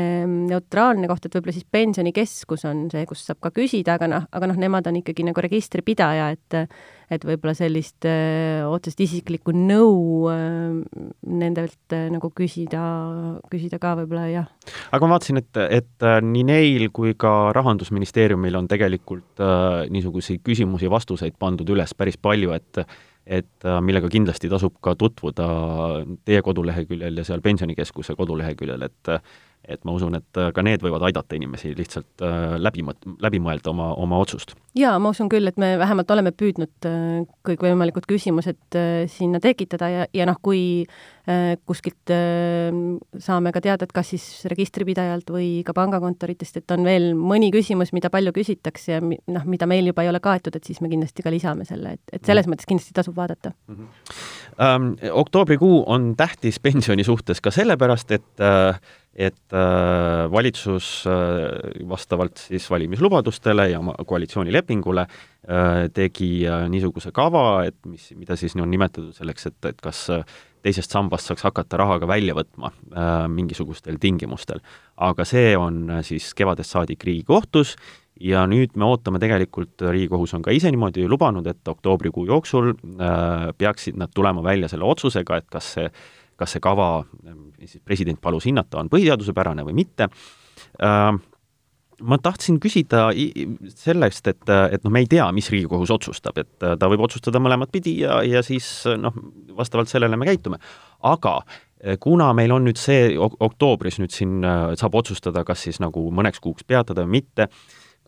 neutraalne 0.49 1.09
koht, 1.11 1.27
et 1.27 1.37
võib-olla 1.37 1.55
siis 1.55 1.69
pensionikeskus 1.71 2.67
on 2.69 2.87
see, 2.93 3.05
kus 3.09 3.23
saab 3.29 3.39
ka 3.45 3.53
küsida, 3.55 3.97
aga 3.99 4.09
noh, 4.11 4.27
aga 4.35 4.51
noh, 4.51 4.59
nemad 4.59 4.89
on 4.91 4.99
ikkagi 5.03 5.27
nagu 5.29 5.45
registripidaja, 5.45 6.33
et 6.37 6.59
et 7.13 7.25
võib-olla 7.29 7.53
sellist 7.53 8.07
öö, 8.09 8.63
otsest 8.73 9.03
isiklikku 9.05 9.53
nõu 9.53 10.31
öö, 10.33 10.79
nendelt 11.29 11.93
öö, 11.93 12.07
nagu 12.15 12.31
küsida, 12.33 12.81
küsida 13.53 13.77
ka 13.83 13.93
võib-olla 13.99 14.25
jah. 14.31 14.49
aga 14.97 15.07
ma 15.07 15.19
vaatasin, 15.19 15.43
et, 15.43 15.61
et 15.83 16.09
nii 16.25 16.47
neil 16.49 16.89
kui 16.95 17.13
ka 17.13 17.53
Rahandusministeeriumil 17.53 18.57
on 18.57 18.71
tegelikult 18.71 19.45
äh, 19.45 19.85
niisuguseid 19.93 20.41
küsimusi-vastuseid 20.47 21.37
pandud 21.39 21.69
üles 21.77 21.93
päris 21.99 22.17
palju, 22.17 22.57
et 22.57 22.85
et 23.27 23.67
äh, 23.67 23.79
millega 23.85 24.11
kindlasti 24.13 24.51
tasub 24.51 24.77
ka 24.83 24.97
tutvuda 24.99 25.49
teie 26.27 26.43
koduleheküljel 26.43 27.23
ja 27.23 27.25
seal 27.27 27.45
Pensionikeskuse 27.45 28.17
koduleheküljel, 28.19 28.89
et 28.89 29.15
et 29.69 29.85
ma 29.87 29.95
usun, 29.95 30.17
et 30.19 30.41
ka 30.55 30.65
need 30.65 30.83
võivad 30.83 31.05
aidata 31.09 31.37
inimesi 31.39 31.73
lihtsalt 31.79 32.25
äh, 32.25 32.57
läbi 32.61 32.85
mõt-, 32.87 33.07
läbi 33.23 33.41
mõelda 33.43 33.71
oma, 33.71 33.93
oma 34.01 34.19
otsust. 34.23 34.57
jaa, 34.79 34.97
ma 35.03 35.13
usun 35.15 35.31
küll, 35.33 35.47
et 35.49 35.59
me 35.61 35.75
vähemalt 35.81 36.11
oleme 36.11 36.33
püüdnud 36.35 36.89
äh, 36.89 37.23
kõikvõimalikud 37.47 38.07
küsimused 38.11 38.79
sinna 39.13 39.41
tekitada 39.43 39.91
ja, 39.93 40.07
ja 40.15 40.29
noh, 40.29 40.39
kui 40.43 40.85
kuskilt 41.71 42.11
saame 43.23 43.53
ka 43.55 43.61
teada, 43.63 43.87
et 43.87 43.93
kas 43.95 44.09
siis 44.11 44.25
registripidajalt 44.51 45.29
või 45.31 45.61
ka 45.63 45.71
pangakontoritest, 45.77 46.59
et 46.59 46.75
on 46.75 46.83
veel 46.83 47.13
mõni 47.15 47.53
küsimus, 47.55 47.93
mida 47.95 48.11
palju 48.11 48.33
küsitakse 48.35 48.97
ja 48.97 48.99
noh, 48.99 49.45
mida 49.47 49.69
meil 49.71 49.87
juba 49.87 50.03
ei 50.03 50.11
ole 50.11 50.19
kaetud, 50.25 50.59
et 50.59 50.67
siis 50.67 50.83
me 50.83 50.91
kindlasti 50.91 51.23
ka 51.23 51.31
lisame 51.31 51.67
selle, 51.69 51.95
et, 51.95 52.03
et 52.11 52.27
selles 52.27 52.49
mm. 52.49 52.57
mõttes 52.57 52.67
kindlasti 52.67 52.97
tasub 52.99 53.15
vaadata 53.15 53.55
mm. 53.55 53.77
-hmm. 53.77 54.41
Ähm, 54.61 54.95
oktoobrikuu 55.13 55.85
on 55.87 56.15
tähtis 56.17 56.61
pensioni 56.61 57.05
suhtes 57.05 57.41
ka 57.41 57.51
sellepärast, 57.51 58.11
et 58.11 58.41
äh, 58.41 58.81
et 59.15 59.53
äh, 59.53 60.31
valitsus 60.33 61.05
äh, 61.07 61.89
vastavalt 61.89 62.39
siis 62.49 62.71
valimislubadustele 62.71 63.69
ja 63.71 63.81
koalitsioonilepingule 64.07 65.05
äh, 65.05 65.91
tegi 65.93 66.47
äh, 66.49 66.65
niisuguse 66.73 67.13
kava, 67.13 67.65
et 67.69 67.77
mis, 67.85 68.09
mida 68.17 68.37
siis 68.41 68.57
on 68.57 68.71
nimetatud 68.73 69.13
selleks, 69.17 69.51
et, 69.51 69.59
et 69.69 69.83
kas 69.85 70.07
äh, 70.15 70.25
teisest 70.65 70.95
sambast 70.95 71.29
saaks 71.29 71.45
hakata 71.45 71.83
raha 71.83 71.99
ka 72.01 72.09
välja 72.09 72.37
võtma 72.39 72.73
äh, 72.73 73.11
mingisugustel 73.29 74.01
tingimustel. 74.01 74.63
aga 74.97 75.27
see 75.29 75.53
on 75.59 75.91
äh, 75.91 76.01
siis 76.07 76.33
kevadest 76.35 76.73
saadik 76.73 77.05
Riigikohtus 77.05 77.77
ja 78.21 78.47
nüüd 78.47 78.79
me 78.81 78.87
ootame 78.87 79.21
tegelikult, 79.21 79.77
Riigikohus 79.83 80.33
on 80.39 80.43
ka 80.43 80.57
ise 80.57 80.71
niimoodi 80.73 81.05
lubanud, 81.09 81.47
et 81.47 81.69
oktoobrikuu 81.69 82.25
jooksul 82.33 82.73
äh, 82.73 83.53
peaksid 83.59 84.01
nad 84.01 84.13
tulema 84.15 84.41
välja 84.43 84.73
selle 84.73 84.89
otsusega, 84.89 85.37
et 85.37 85.53
kas 85.53 85.73
see 85.77 85.85
äh, 85.85 86.11
kas 86.43 86.57
see 86.57 86.65
kava, 86.65 86.93
siis 87.65 87.83
president 87.87 88.21
palus 88.23 88.49
hinnata, 88.51 88.83
on 88.83 88.91
põhiseadusepärane 88.93 89.67
või 89.69 89.79
mitte 89.83 90.11
äh,, 90.11 91.13
ma 92.03 92.19
tahtsin 92.19 92.59
küsida 92.63 93.09
sellest, 93.79 94.29
et, 94.31 94.43
et 94.49 94.85
noh, 94.85 94.93
me 94.93 95.03
ei 95.05 95.11
tea, 95.11 95.27
mis 95.35 95.51
Riigikohus 95.53 95.93
otsustab, 95.95 96.39
et 96.43 96.55
ta 96.59 96.89
võib 96.91 97.05
otsustada 97.07 97.41
mõlemat 97.43 97.73
pidi 97.75 97.99
ja, 98.03 98.21
ja 98.27 98.43
siis 98.47 98.69
noh, 98.99 99.15
vastavalt 99.59 99.91
sellele 99.93 100.19
me 100.19 100.27
käitume. 100.29 100.59
aga 101.03 101.37
kuna 102.03 102.31
meil 102.35 102.53
on 102.55 102.67
nüüd 102.69 102.79
see 102.79 103.15
oktoobris 103.19 103.99
nüüd 103.99 104.15
siin 104.15 104.43
saab 104.79 104.99
otsustada, 104.99 105.45
kas 105.45 105.65
siis 105.67 105.81
nagu 105.83 106.09
mõneks 106.15 106.43
kuuks 106.43 106.67
peatada 106.67 107.07
või 107.07 107.21
mitte, 107.21 107.49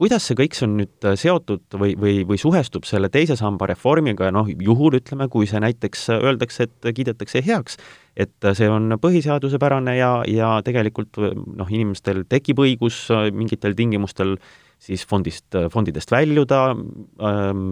kuidas 0.00 0.26
see 0.26 0.36
kõik 0.38 0.56
on 0.66 0.76
nüüd 0.80 1.06
seotud 1.20 1.76
või, 1.78 1.94
või, 2.00 2.14
või 2.26 2.38
suhestub 2.40 2.86
selle 2.88 3.10
teise 3.14 3.36
samba 3.38 3.68
reformiga, 3.70 4.30
noh, 4.34 4.48
juhul 4.48 4.98
ütleme, 4.98 5.28
kui 5.32 5.46
see 5.50 5.60
näiteks 5.62 6.08
öeldakse, 6.16 6.66
et 6.68 6.90
kiidetakse 6.96 7.42
heaks, 7.46 7.78
et 8.16 8.50
see 8.58 8.68
on 8.70 8.96
põhiseadusepärane 9.02 9.96
ja, 9.98 10.10
ja 10.26 10.56
tegelikult 10.66 11.20
noh, 11.20 11.70
inimestel 11.70 12.24
tekib 12.30 12.62
õigus 12.64 13.06
mingitel 13.34 13.76
tingimustel 13.78 14.36
siis 14.82 15.06
fondist, 15.08 15.46
fondidest 15.72 16.12
väljuda 16.12 16.66
ähm,, 16.74 17.64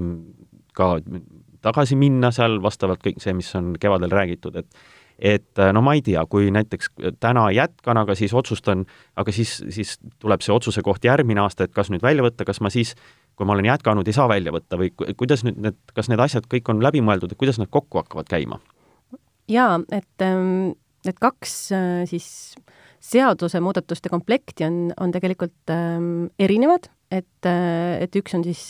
ka 0.73 0.97
tagasi 1.63 1.99
minna 1.99 2.33
seal 2.35 2.59
vastavalt 2.63 3.03
kõik 3.05 3.21
see, 3.23 3.35
mis 3.37 3.51
on 3.59 3.75
kevadel 3.81 4.13
räägitud, 4.13 4.57
et 4.63 5.02
et 5.23 5.61
no 5.73 5.83
ma 5.87 5.95
ei 5.95 6.03
tea, 6.03 6.25
kui 6.27 6.51
näiteks 6.51 6.91
täna 7.23 7.47
jätkan, 7.55 8.01
aga 8.01 8.17
siis 8.19 8.35
otsustan, 8.35 8.85
aga 9.17 9.35
siis, 9.35 9.55
siis 9.71 9.95
tuleb 10.19 10.43
see 10.43 10.55
otsuse 10.55 10.83
koht 10.83 11.05
järgmine 11.07 11.45
aasta, 11.45 11.69
et 11.69 11.75
kas 11.75 11.93
nüüd 11.95 12.03
välja 12.03 12.25
võtta, 12.27 12.47
kas 12.49 12.59
ma 12.65 12.73
siis, 12.75 12.97
kui 13.39 13.47
ma 13.47 13.55
olen 13.55 13.71
jätkanud, 13.71 14.09
ei 14.09 14.17
saa 14.17 14.29
välja 14.31 14.55
võtta 14.55 14.79
või 14.81 14.91
kuidas 14.91 15.47
nüüd 15.47 15.61
need, 15.63 15.79
kas 15.95 16.11
need 16.11 16.23
asjad 16.23 16.49
kõik 16.51 16.73
on 16.75 16.83
läbi 16.83 17.05
mõeldud, 17.05 17.33
et 17.33 17.41
kuidas 17.41 17.63
nad 17.63 17.71
kokku 17.71 18.03
hakkavad 18.03 18.31
käima? 18.31 18.59
jaa, 19.51 19.79
et 19.95 20.27
ähm, 20.27 20.73
need 21.07 21.19
kaks 21.23 21.55
äh, 21.77 22.03
siis 22.11 22.27
seadusemuudatuste 23.03 24.11
komplekti 24.11 24.67
on, 24.67 24.77
on 24.99 25.15
tegelikult 25.15 25.71
ähm, 25.75 26.27
erinevad 26.39 26.91
et, 27.13 27.29
et 27.46 28.16
üks 28.16 28.35
on 28.37 28.44
siis, 28.44 28.62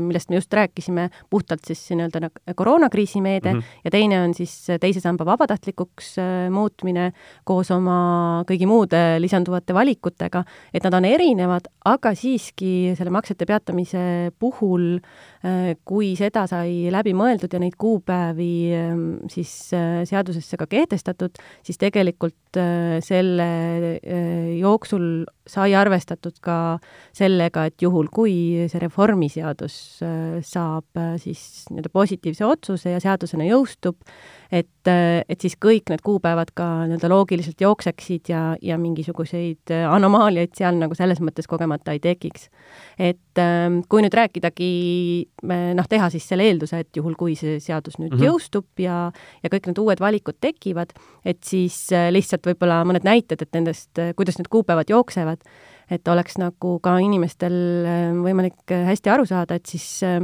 millest 0.00 0.30
me 0.30 0.38
just 0.38 0.52
rääkisime, 0.54 1.08
puhtalt 1.30 1.64
siis 1.66 1.80
nii-öelda 1.92 2.22
nagu 2.26 2.54
koroonakriisi 2.58 3.20
meede 3.20 3.52
mm 3.52 3.60
-hmm. 3.60 3.80
ja 3.84 3.90
teine 3.90 4.22
on 4.22 4.34
siis 4.34 4.66
teise 4.80 5.00
samba 5.00 5.26
vabatahtlikuks 5.26 6.18
äh, 6.18 6.50
muutmine 6.50 7.12
koos 7.48 7.70
oma 7.74 8.44
kõigi 8.48 8.68
muude 8.68 9.00
lisanduvate 9.22 9.74
valikutega, 9.76 10.44
et 10.74 10.84
nad 10.84 10.94
on 10.98 11.04
erinevad, 11.08 11.68
aga 11.88 12.14
siiski 12.14 12.94
selle 12.98 13.12
maksete 13.14 13.46
peatamise 13.48 14.32
puhul, 14.38 14.98
äh, 15.44 15.74
kui 15.84 16.14
seda 16.18 16.46
sai 16.50 16.88
läbi 16.94 17.14
mõeldud 17.16 17.52
ja 17.52 17.62
neid 17.62 17.76
kuupäevi 17.78 18.52
ähm, 18.76 19.06
siis 19.32 19.72
äh, 19.76 20.02
seadusesse 20.08 20.56
ka 20.56 20.66
kehtestatud, 20.66 21.38
siis 21.62 21.78
tegelikult 21.78 22.34
selle 23.04 23.46
jooksul 24.56 25.26
sai 25.48 25.74
arvestatud 25.76 26.38
ka 26.40 26.78
sellega, 27.16 27.66
et 27.68 27.82
juhul, 27.82 28.08
kui 28.18 28.66
see 28.66 28.80
reformiseadus 28.82 29.74
äh, 30.02 30.38
saab 30.42 30.98
äh, 30.98 31.14
siis 31.22 31.68
nii-öelda 31.70 31.90
positiivse 31.94 32.46
otsuse 32.48 32.96
ja 32.96 33.02
seadusena 33.02 33.46
jõustub, 33.46 34.00
et, 34.50 34.90
äh, 34.90 35.20
et 35.30 35.44
siis 35.44 35.54
kõik 35.60 35.92
need 35.92 36.02
kuupäevad 36.06 36.50
ka 36.58 36.66
nii-öelda 36.88 37.10
loogiliselt 37.12 37.62
jookseksid 37.62 38.32
ja, 38.32 38.42
ja 38.64 38.78
mingisuguseid 38.80 39.70
anomaaliaid 39.92 40.56
seal 40.58 40.80
nagu 40.80 40.98
selles 40.98 41.22
mõttes 41.22 41.46
kogemata 41.50 41.94
ei 41.94 42.02
tekiks. 42.02 42.48
et 42.98 43.38
ähm, 43.38 43.80
kui 43.88 44.02
nüüd 44.02 44.14
rääkidagi, 44.18 44.72
noh, 45.78 45.86
teha 45.88 46.10
siis 46.10 46.26
selle 46.26 46.48
eelduse, 46.48 46.82
et 46.82 46.98
juhul, 46.98 47.14
kui 47.18 47.38
see 47.38 47.60
seadus 47.62 48.00
nüüd 48.00 48.16
mm 48.16 48.18
-hmm. 48.18 48.32
jõustub 48.32 48.82
ja, 48.82 49.12
ja 49.44 49.52
kõik 49.52 49.70
need 49.70 49.78
uued 49.78 50.02
valikud 50.02 50.40
tekivad, 50.40 50.90
et 51.24 51.44
siis 51.44 51.86
lihtsalt 52.10 52.46
võib-olla 52.50 52.82
mõned 52.88 53.06
näited, 53.06 53.42
et 53.42 53.54
nendest, 53.54 53.90
kuidas 54.16 54.38
need 54.40 54.50
kuupäevad 54.50 54.90
jooksevad 54.90 55.44
et 55.90 56.08
oleks 56.08 56.38
nagu 56.40 56.76
ka 56.84 56.98
inimestel 57.02 57.56
äh, 57.86 58.10
võimalik 58.16 58.74
äh, 58.74 58.86
hästi 58.88 59.12
aru 59.12 59.26
saada, 59.28 59.58
et 59.58 59.68
siis 59.70 59.86
äh, 60.06 60.20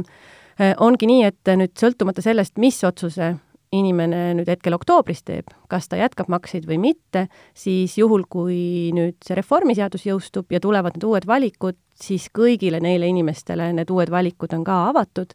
ongi 0.81 1.09
nii, 1.09 1.25
et 1.27 1.55
nüüd 1.57 1.75
sõltumata 1.79 2.23
sellest, 2.25 2.57
mis 2.61 2.79
otsuse 2.87 3.35
inimene 3.75 4.29
nüüd 4.37 4.47
hetkel 4.47 4.75
oktoobris 4.77 5.25
teeb, 5.27 5.49
kas 5.71 5.89
ta 5.91 5.97
jätkab 5.99 6.29
makseid 6.31 6.67
või 6.69 6.77
mitte, 6.79 7.25
siis 7.57 7.97
juhul, 7.97 8.23
kui 8.29 8.93
nüüd 8.95 9.17
see 9.25 9.35
reformiseadus 9.35 10.05
jõustub 10.07 10.53
ja 10.53 10.61
tulevad 10.63 10.95
need 10.95 11.07
uued 11.09 11.27
valikud, 11.27 11.75
siis 11.99 12.29
kõigile 12.31 12.79
neile 12.83 13.09
inimestele 13.11 13.71
need 13.75 13.91
uued 13.91 14.13
valikud 14.13 14.53
on 14.55 14.63
ka 14.67 14.77
avatud. 14.93 15.33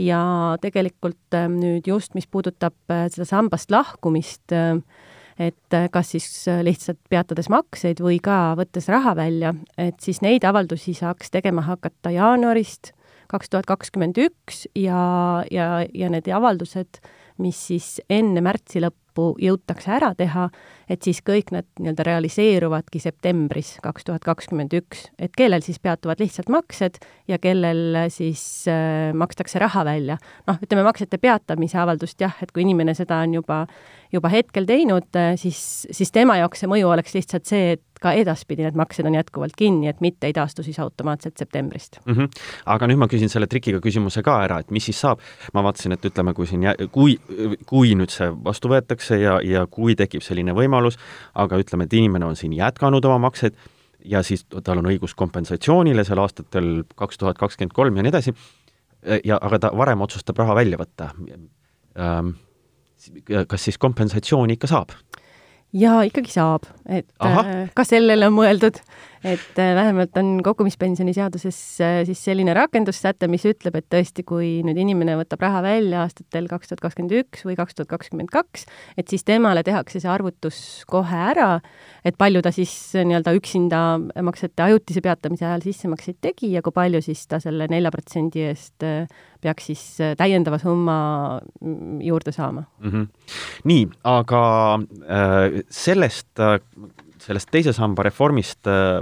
Ja 0.00 0.22
tegelikult 0.62 1.36
nüüd 1.52 1.84
just, 1.90 2.14
mis 2.16 2.24
puudutab 2.30 2.78
seda 2.88 3.26
sambast 3.28 3.74
lahkumist 3.74 4.54
äh,, 4.56 4.78
et 5.38 5.74
äh, 5.76 5.88
kas 5.92 6.14
siis 6.14 6.26
äh, 6.48 6.62
lihtsalt 6.64 7.00
peatades 7.10 7.48
makseid 7.52 8.02
või 8.04 8.18
ka 8.22 8.54
võttes 8.58 8.88
raha 8.92 9.14
välja, 9.18 9.54
et 9.78 10.00
siis 10.02 10.22
neid 10.24 10.44
avaldusi 10.44 10.94
saaks 10.98 11.32
tegema 11.32 11.64
hakata 11.66 12.12
jaanuarist 12.14 12.92
kaks 13.32 13.48
tuhat 13.52 13.68
kakskümmend 13.68 14.18
üks 14.20 14.66
ja, 14.76 15.44
ja, 15.50 15.68
ja 15.94 16.10
need 16.12 16.28
avaldused, 16.28 17.00
mis 17.40 17.58
siis 17.70 17.94
enne 18.12 18.42
märtsi 18.44 18.82
lõppu 18.84 19.01
lõppu 19.12 19.36
jõutakse 19.40 19.90
ära 19.92 20.14
teha, 20.16 20.48
et 20.88 21.02
siis 21.02 21.20
kõik 21.22 21.52
need 21.52 21.66
nii-öelda 21.78 22.04
realiseeruvadki 22.06 23.00
septembris 23.00 23.78
kaks 23.82 24.04
tuhat 24.04 24.24
kakskümmend 24.24 24.72
üks, 24.72 25.10
et 25.18 25.32
kellel 25.36 25.62
siis 25.62 25.78
peatuvad 25.78 26.20
lihtsalt 26.20 26.48
maksed 26.48 26.98
ja 27.28 27.38
kellel 27.38 28.08
siis 28.10 28.66
äh, 28.68 29.12
makstakse 29.14 29.58
raha 29.58 29.84
välja. 29.84 30.18
noh, 30.46 30.58
ütleme 30.62 30.82
maksete 30.82 31.18
peatamise 31.18 31.78
avaldust 31.78 32.20
jah, 32.20 32.34
et 32.42 32.52
kui 32.52 32.62
inimene 32.62 32.94
seda 32.94 33.22
on 33.22 33.34
juba, 33.34 33.66
juba 34.12 34.28
hetkel 34.28 34.66
teinud, 34.66 35.08
äh, 35.16 35.36
siis, 35.36 35.86
siis 35.90 36.12
tema 36.12 36.38
jaoks 36.38 36.60
see 36.60 36.68
mõju 36.68 36.88
oleks 36.88 37.14
lihtsalt 37.14 37.46
see, 37.46 37.72
et 37.76 37.91
ka 38.02 38.12
edaspidi 38.18 38.66
need 38.66 38.78
maksed 38.78 39.06
on 39.08 39.16
jätkuvalt 39.16 39.56
kinni, 39.58 39.88
et 39.90 40.00
mitte 40.04 40.28
ei 40.28 40.36
taastu 40.36 40.64
siis 40.66 40.78
automaatselt 40.82 41.38
septembrist 41.38 41.98
mm. 42.04 42.14
-hmm. 42.14 42.42
aga 42.66 42.88
nüüd 42.90 43.02
ma 43.02 43.08
küsin 43.10 43.30
selle 43.32 43.46
trikiga 43.46 43.80
küsimuse 43.84 44.22
ka 44.22 44.38
ära, 44.44 44.58
et 44.60 44.70
mis 44.70 44.84
siis 44.90 45.00
saab, 45.00 45.20
ma 45.54 45.62
vaatasin, 45.62 45.96
et 45.96 46.04
ütleme, 46.10 46.34
kui 46.34 46.46
siin, 46.46 46.66
kui, 46.92 47.18
kui 47.66 47.94
nüüd 47.98 48.10
see 48.14 48.30
vastu 48.44 48.72
võetakse 48.72 49.20
ja, 49.20 49.38
ja 49.44 49.66
kui 49.66 49.96
tekib 49.98 50.22
selline 50.22 50.54
võimalus, 50.56 50.98
aga 51.34 51.60
ütleme, 51.62 51.84
et 51.84 51.92
inimene 51.92 52.26
on 52.26 52.36
siin 52.36 52.52
jätkanud 52.52 53.04
oma 53.04 53.18
makseid 53.28 53.56
ja 54.04 54.22
siis 54.22 54.44
tal 54.64 54.78
on 54.82 54.88
õigus 54.90 55.14
kompensatsioonile 55.14 56.04
seal 56.04 56.18
aastatel 56.18 56.82
kaks 56.98 57.18
tuhat 57.18 57.38
kakskümmend 57.38 57.74
kolm 57.76 57.96
ja 57.96 58.02
nii 58.02 58.12
edasi, 58.14 58.34
ja 59.24 59.38
aga 59.40 59.58
ta 59.58 59.70
varem 59.76 60.02
otsustab 60.04 60.38
raha 60.42 60.56
välja 60.58 60.78
võtta 60.80 61.10
ähm,, 61.98 62.34
kas 63.48 63.68
siis 63.68 63.78
kompensatsiooni 63.82 64.58
ikka 64.58 64.70
saab? 64.70 64.94
Jaa, 65.72 66.02
ikkagi 66.08 66.32
saab, 66.34 66.68
et 66.86 67.08
Aha. 67.20 67.44
Äh, 67.44 67.70
ka 67.76 67.84
sellele 67.88 68.28
on 68.28 68.36
mõeldud, 68.36 68.80
et 69.24 69.58
äh, 69.58 69.72
vähemalt 69.76 70.16
on 70.20 70.34
kogumispensioni 70.44 71.14
seaduses 71.16 71.58
äh, 71.80 72.00
siis 72.08 72.22
selline 72.24 72.54
rakendussäte, 72.56 73.28
mis 73.30 73.44
ütleb, 73.48 73.76
et 73.78 73.88
tõesti, 73.92 74.24
kui 74.26 74.50
nüüd 74.66 74.78
inimene 74.82 75.16
võtab 75.20 75.44
raha 75.46 75.62
välja 75.64 76.02
aastatel 76.04 76.48
kaks 76.50 76.72
tuhat 76.72 76.84
kakskümmend 76.84 77.16
üks 77.22 77.46
või 77.46 77.56
kaks 77.58 77.78
tuhat 77.78 77.90
kakskümmend 77.92 78.32
kaks, 78.32 78.66
et 78.98 79.12
siis 79.12 79.26
temale 79.28 79.64
tehakse 79.66 80.02
see 80.02 80.10
arvutus 80.10 80.60
kohe 80.90 81.24
ära, 81.32 81.50
et 82.04 82.18
palju 82.18 82.42
ta 82.42 82.54
siis 82.54 82.74
nii-öelda 82.98 83.34
üksinda 83.38 83.82
maksete 84.24 84.66
ajutise 84.66 85.04
peatamise 85.04 85.46
ajal 85.46 85.66
sissemakseid 85.66 86.20
tegi 86.24 86.54
ja 86.56 86.62
kui 86.62 86.74
palju 86.74 87.02
siis 87.04 87.26
ta 87.30 87.40
selle 87.42 87.68
nelja 87.70 87.92
protsendi 87.94 88.48
eest 88.50 88.90
peaks 89.42 89.68
siis 89.70 89.82
äh, 90.02 90.14
täiendava 90.18 90.58
summa 90.62 90.96
mm, 91.60 92.00
juurde 92.06 92.32
saama 92.32 92.64
mm. 92.80 92.90
-hmm. 92.90 93.06
nii, 93.64 93.86
aga 94.04 94.42
äh, 94.74 95.62
sellest 95.70 96.40
äh, 96.40 96.58
sellest 97.22 97.50
teise 97.54 97.72
samba 97.76 98.04
reformist 98.06 98.68
äh, 98.70 99.00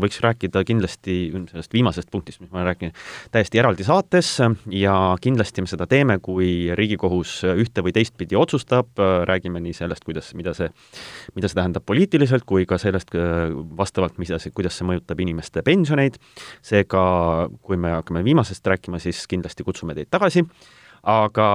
võiks 0.00 0.20
rääkida 0.24 0.62
kindlasti 0.66 1.16
sellest 1.50 1.74
viimasest 1.74 2.10
punktist, 2.12 2.40
mis 2.42 2.52
ma 2.54 2.64
räägin, 2.66 2.94
täiesti 3.34 3.60
eraldi 3.60 3.86
saates 3.86 4.30
ja 4.72 4.94
kindlasti 5.22 5.64
me 5.64 5.70
seda 5.70 5.88
teeme, 5.90 6.18
kui 6.22 6.70
Riigikohus 6.78 7.38
ühte 7.56 7.84
või 7.86 7.94
teistpidi 7.96 8.38
otsustab, 8.38 8.94
räägime 9.28 9.62
nii 9.64 9.74
sellest, 9.76 10.06
kuidas, 10.06 10.32
mida 10.38 10.54
see, 10.56 10.70
mida 11.36 11.50
see 11.50 11.58
tähendab 11.58 11.86
poliitiliselt, 11.88 12.46
kui 12.48 12.66
ka 12.68 12.78
sellest 12.82 13.14
äh, 13.18 13.50
vastavalt, 13.78 14.18
mida 14.22 14.40
see, 14.42 14.54
kuidas 14.54 14.78
see 14.78 14.88
mõjutab 14.88 15.20
inimeste 15.24 15.64
pensioneid, 15.66 16.20
seega 16.64 17.04
kui 17.62 17.78
me 17.80 17.96
hakkame 17.98 18.24
viimasest 18.26 18.66
rääkima, 18.66 19.02
siis 19.02 19.26
kindlasti 19.30 19.66
kutsume 19.66 19.96
teid 19.96 20.12
tagasi 20.12 20.46
aga 21.06 21.48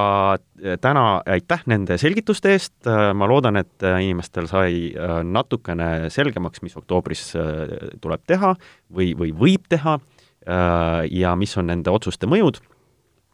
eh, 0.63 0.77
täna 0.81 1.21
aitäh 1.27 1.65
nende 1.69 1.97
selgituste 1.99 2.53
eest, 2.55 2.75
eh, 2.87 3.11
ma 3.17 3.27
loodan, 3.27 3.59
et 3.59 3.83
eh, 3.83 3.99
inimestel 4.07 4.47
sai 4.49 4.93
natukene 5.27 6.09
selgemaks, 6.13 6.63
mis 6.63 6.77
oktoobris 6.79 7.25
tuleb 8.01 8.23
teha 8.27 8.53
või, 8.95 9.11
või 9.17 9.35
võib 9.35 9.67
teha 9.69 9.99
ja 10.41 11.31
mis 11.37 11.51
on 11.59 11.67
nende 11.69 11.91
otsuste 11.93 12.25
mõjud. 12.25 12.57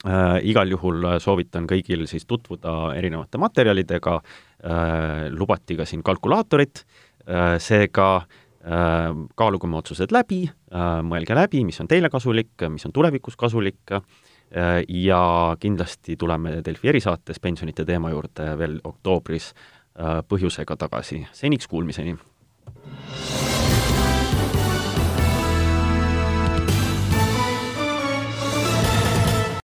Äh,. 0.06 0.42
igal 0.52 0.70
juhul 0.70 1.06
soovitan 1.24 1.66
kõigil 1.66 2.04
siis 2.06 2.28
tutvuda 2.28 2.92
erinevate 3.00 3.40
materjalidega. 3.40 4.18
Äh,, 4.60 5.30
lubati 5.32 5.78
ka 5.80 5.88
siin 5.88 6.04
kalkulaatorit. 6.04 6.84
Äh,, 7.24 7.56
seega 7.64 8.10
äh, 8.20 9.08
kaaluge 9.40 9.66
oma 9.66 9.80
otsused 9.80 10.12
läbi. 10.12 10.44
Äh,, 10.52 11.00
mõelge 11.08 11.40
läbi, 11.40 11.64
mis 11.66 11.80
on 11.80 11.88
teile 11.88 12.12
kasulik, 12.12 12.52
mis 12.76 12.86
on 12.86 12.94
tulevikus 12.94 13.40
kasulik. 13.40 13.80
äh,, 13.96 14.04
Äh, 14.04 14.27
ja 14.88 15.56
kindlasti 15.60 16.16
tuleme 16.16 16.62
Delfi 16.66 16.88
erisaates 16.88 17.40
pensionite 17.40 17.86
teema 17.86 18.10
juurde 18.14 18.54
veel 18.58 18.80
oktoobris 18.84 19.52
äh, 19.52 20.22
põhjusega 20.30 20.78
tagasi. 20.80 21.26
seniks 21.34 21.68
kuulmiseni! 21.68 22.18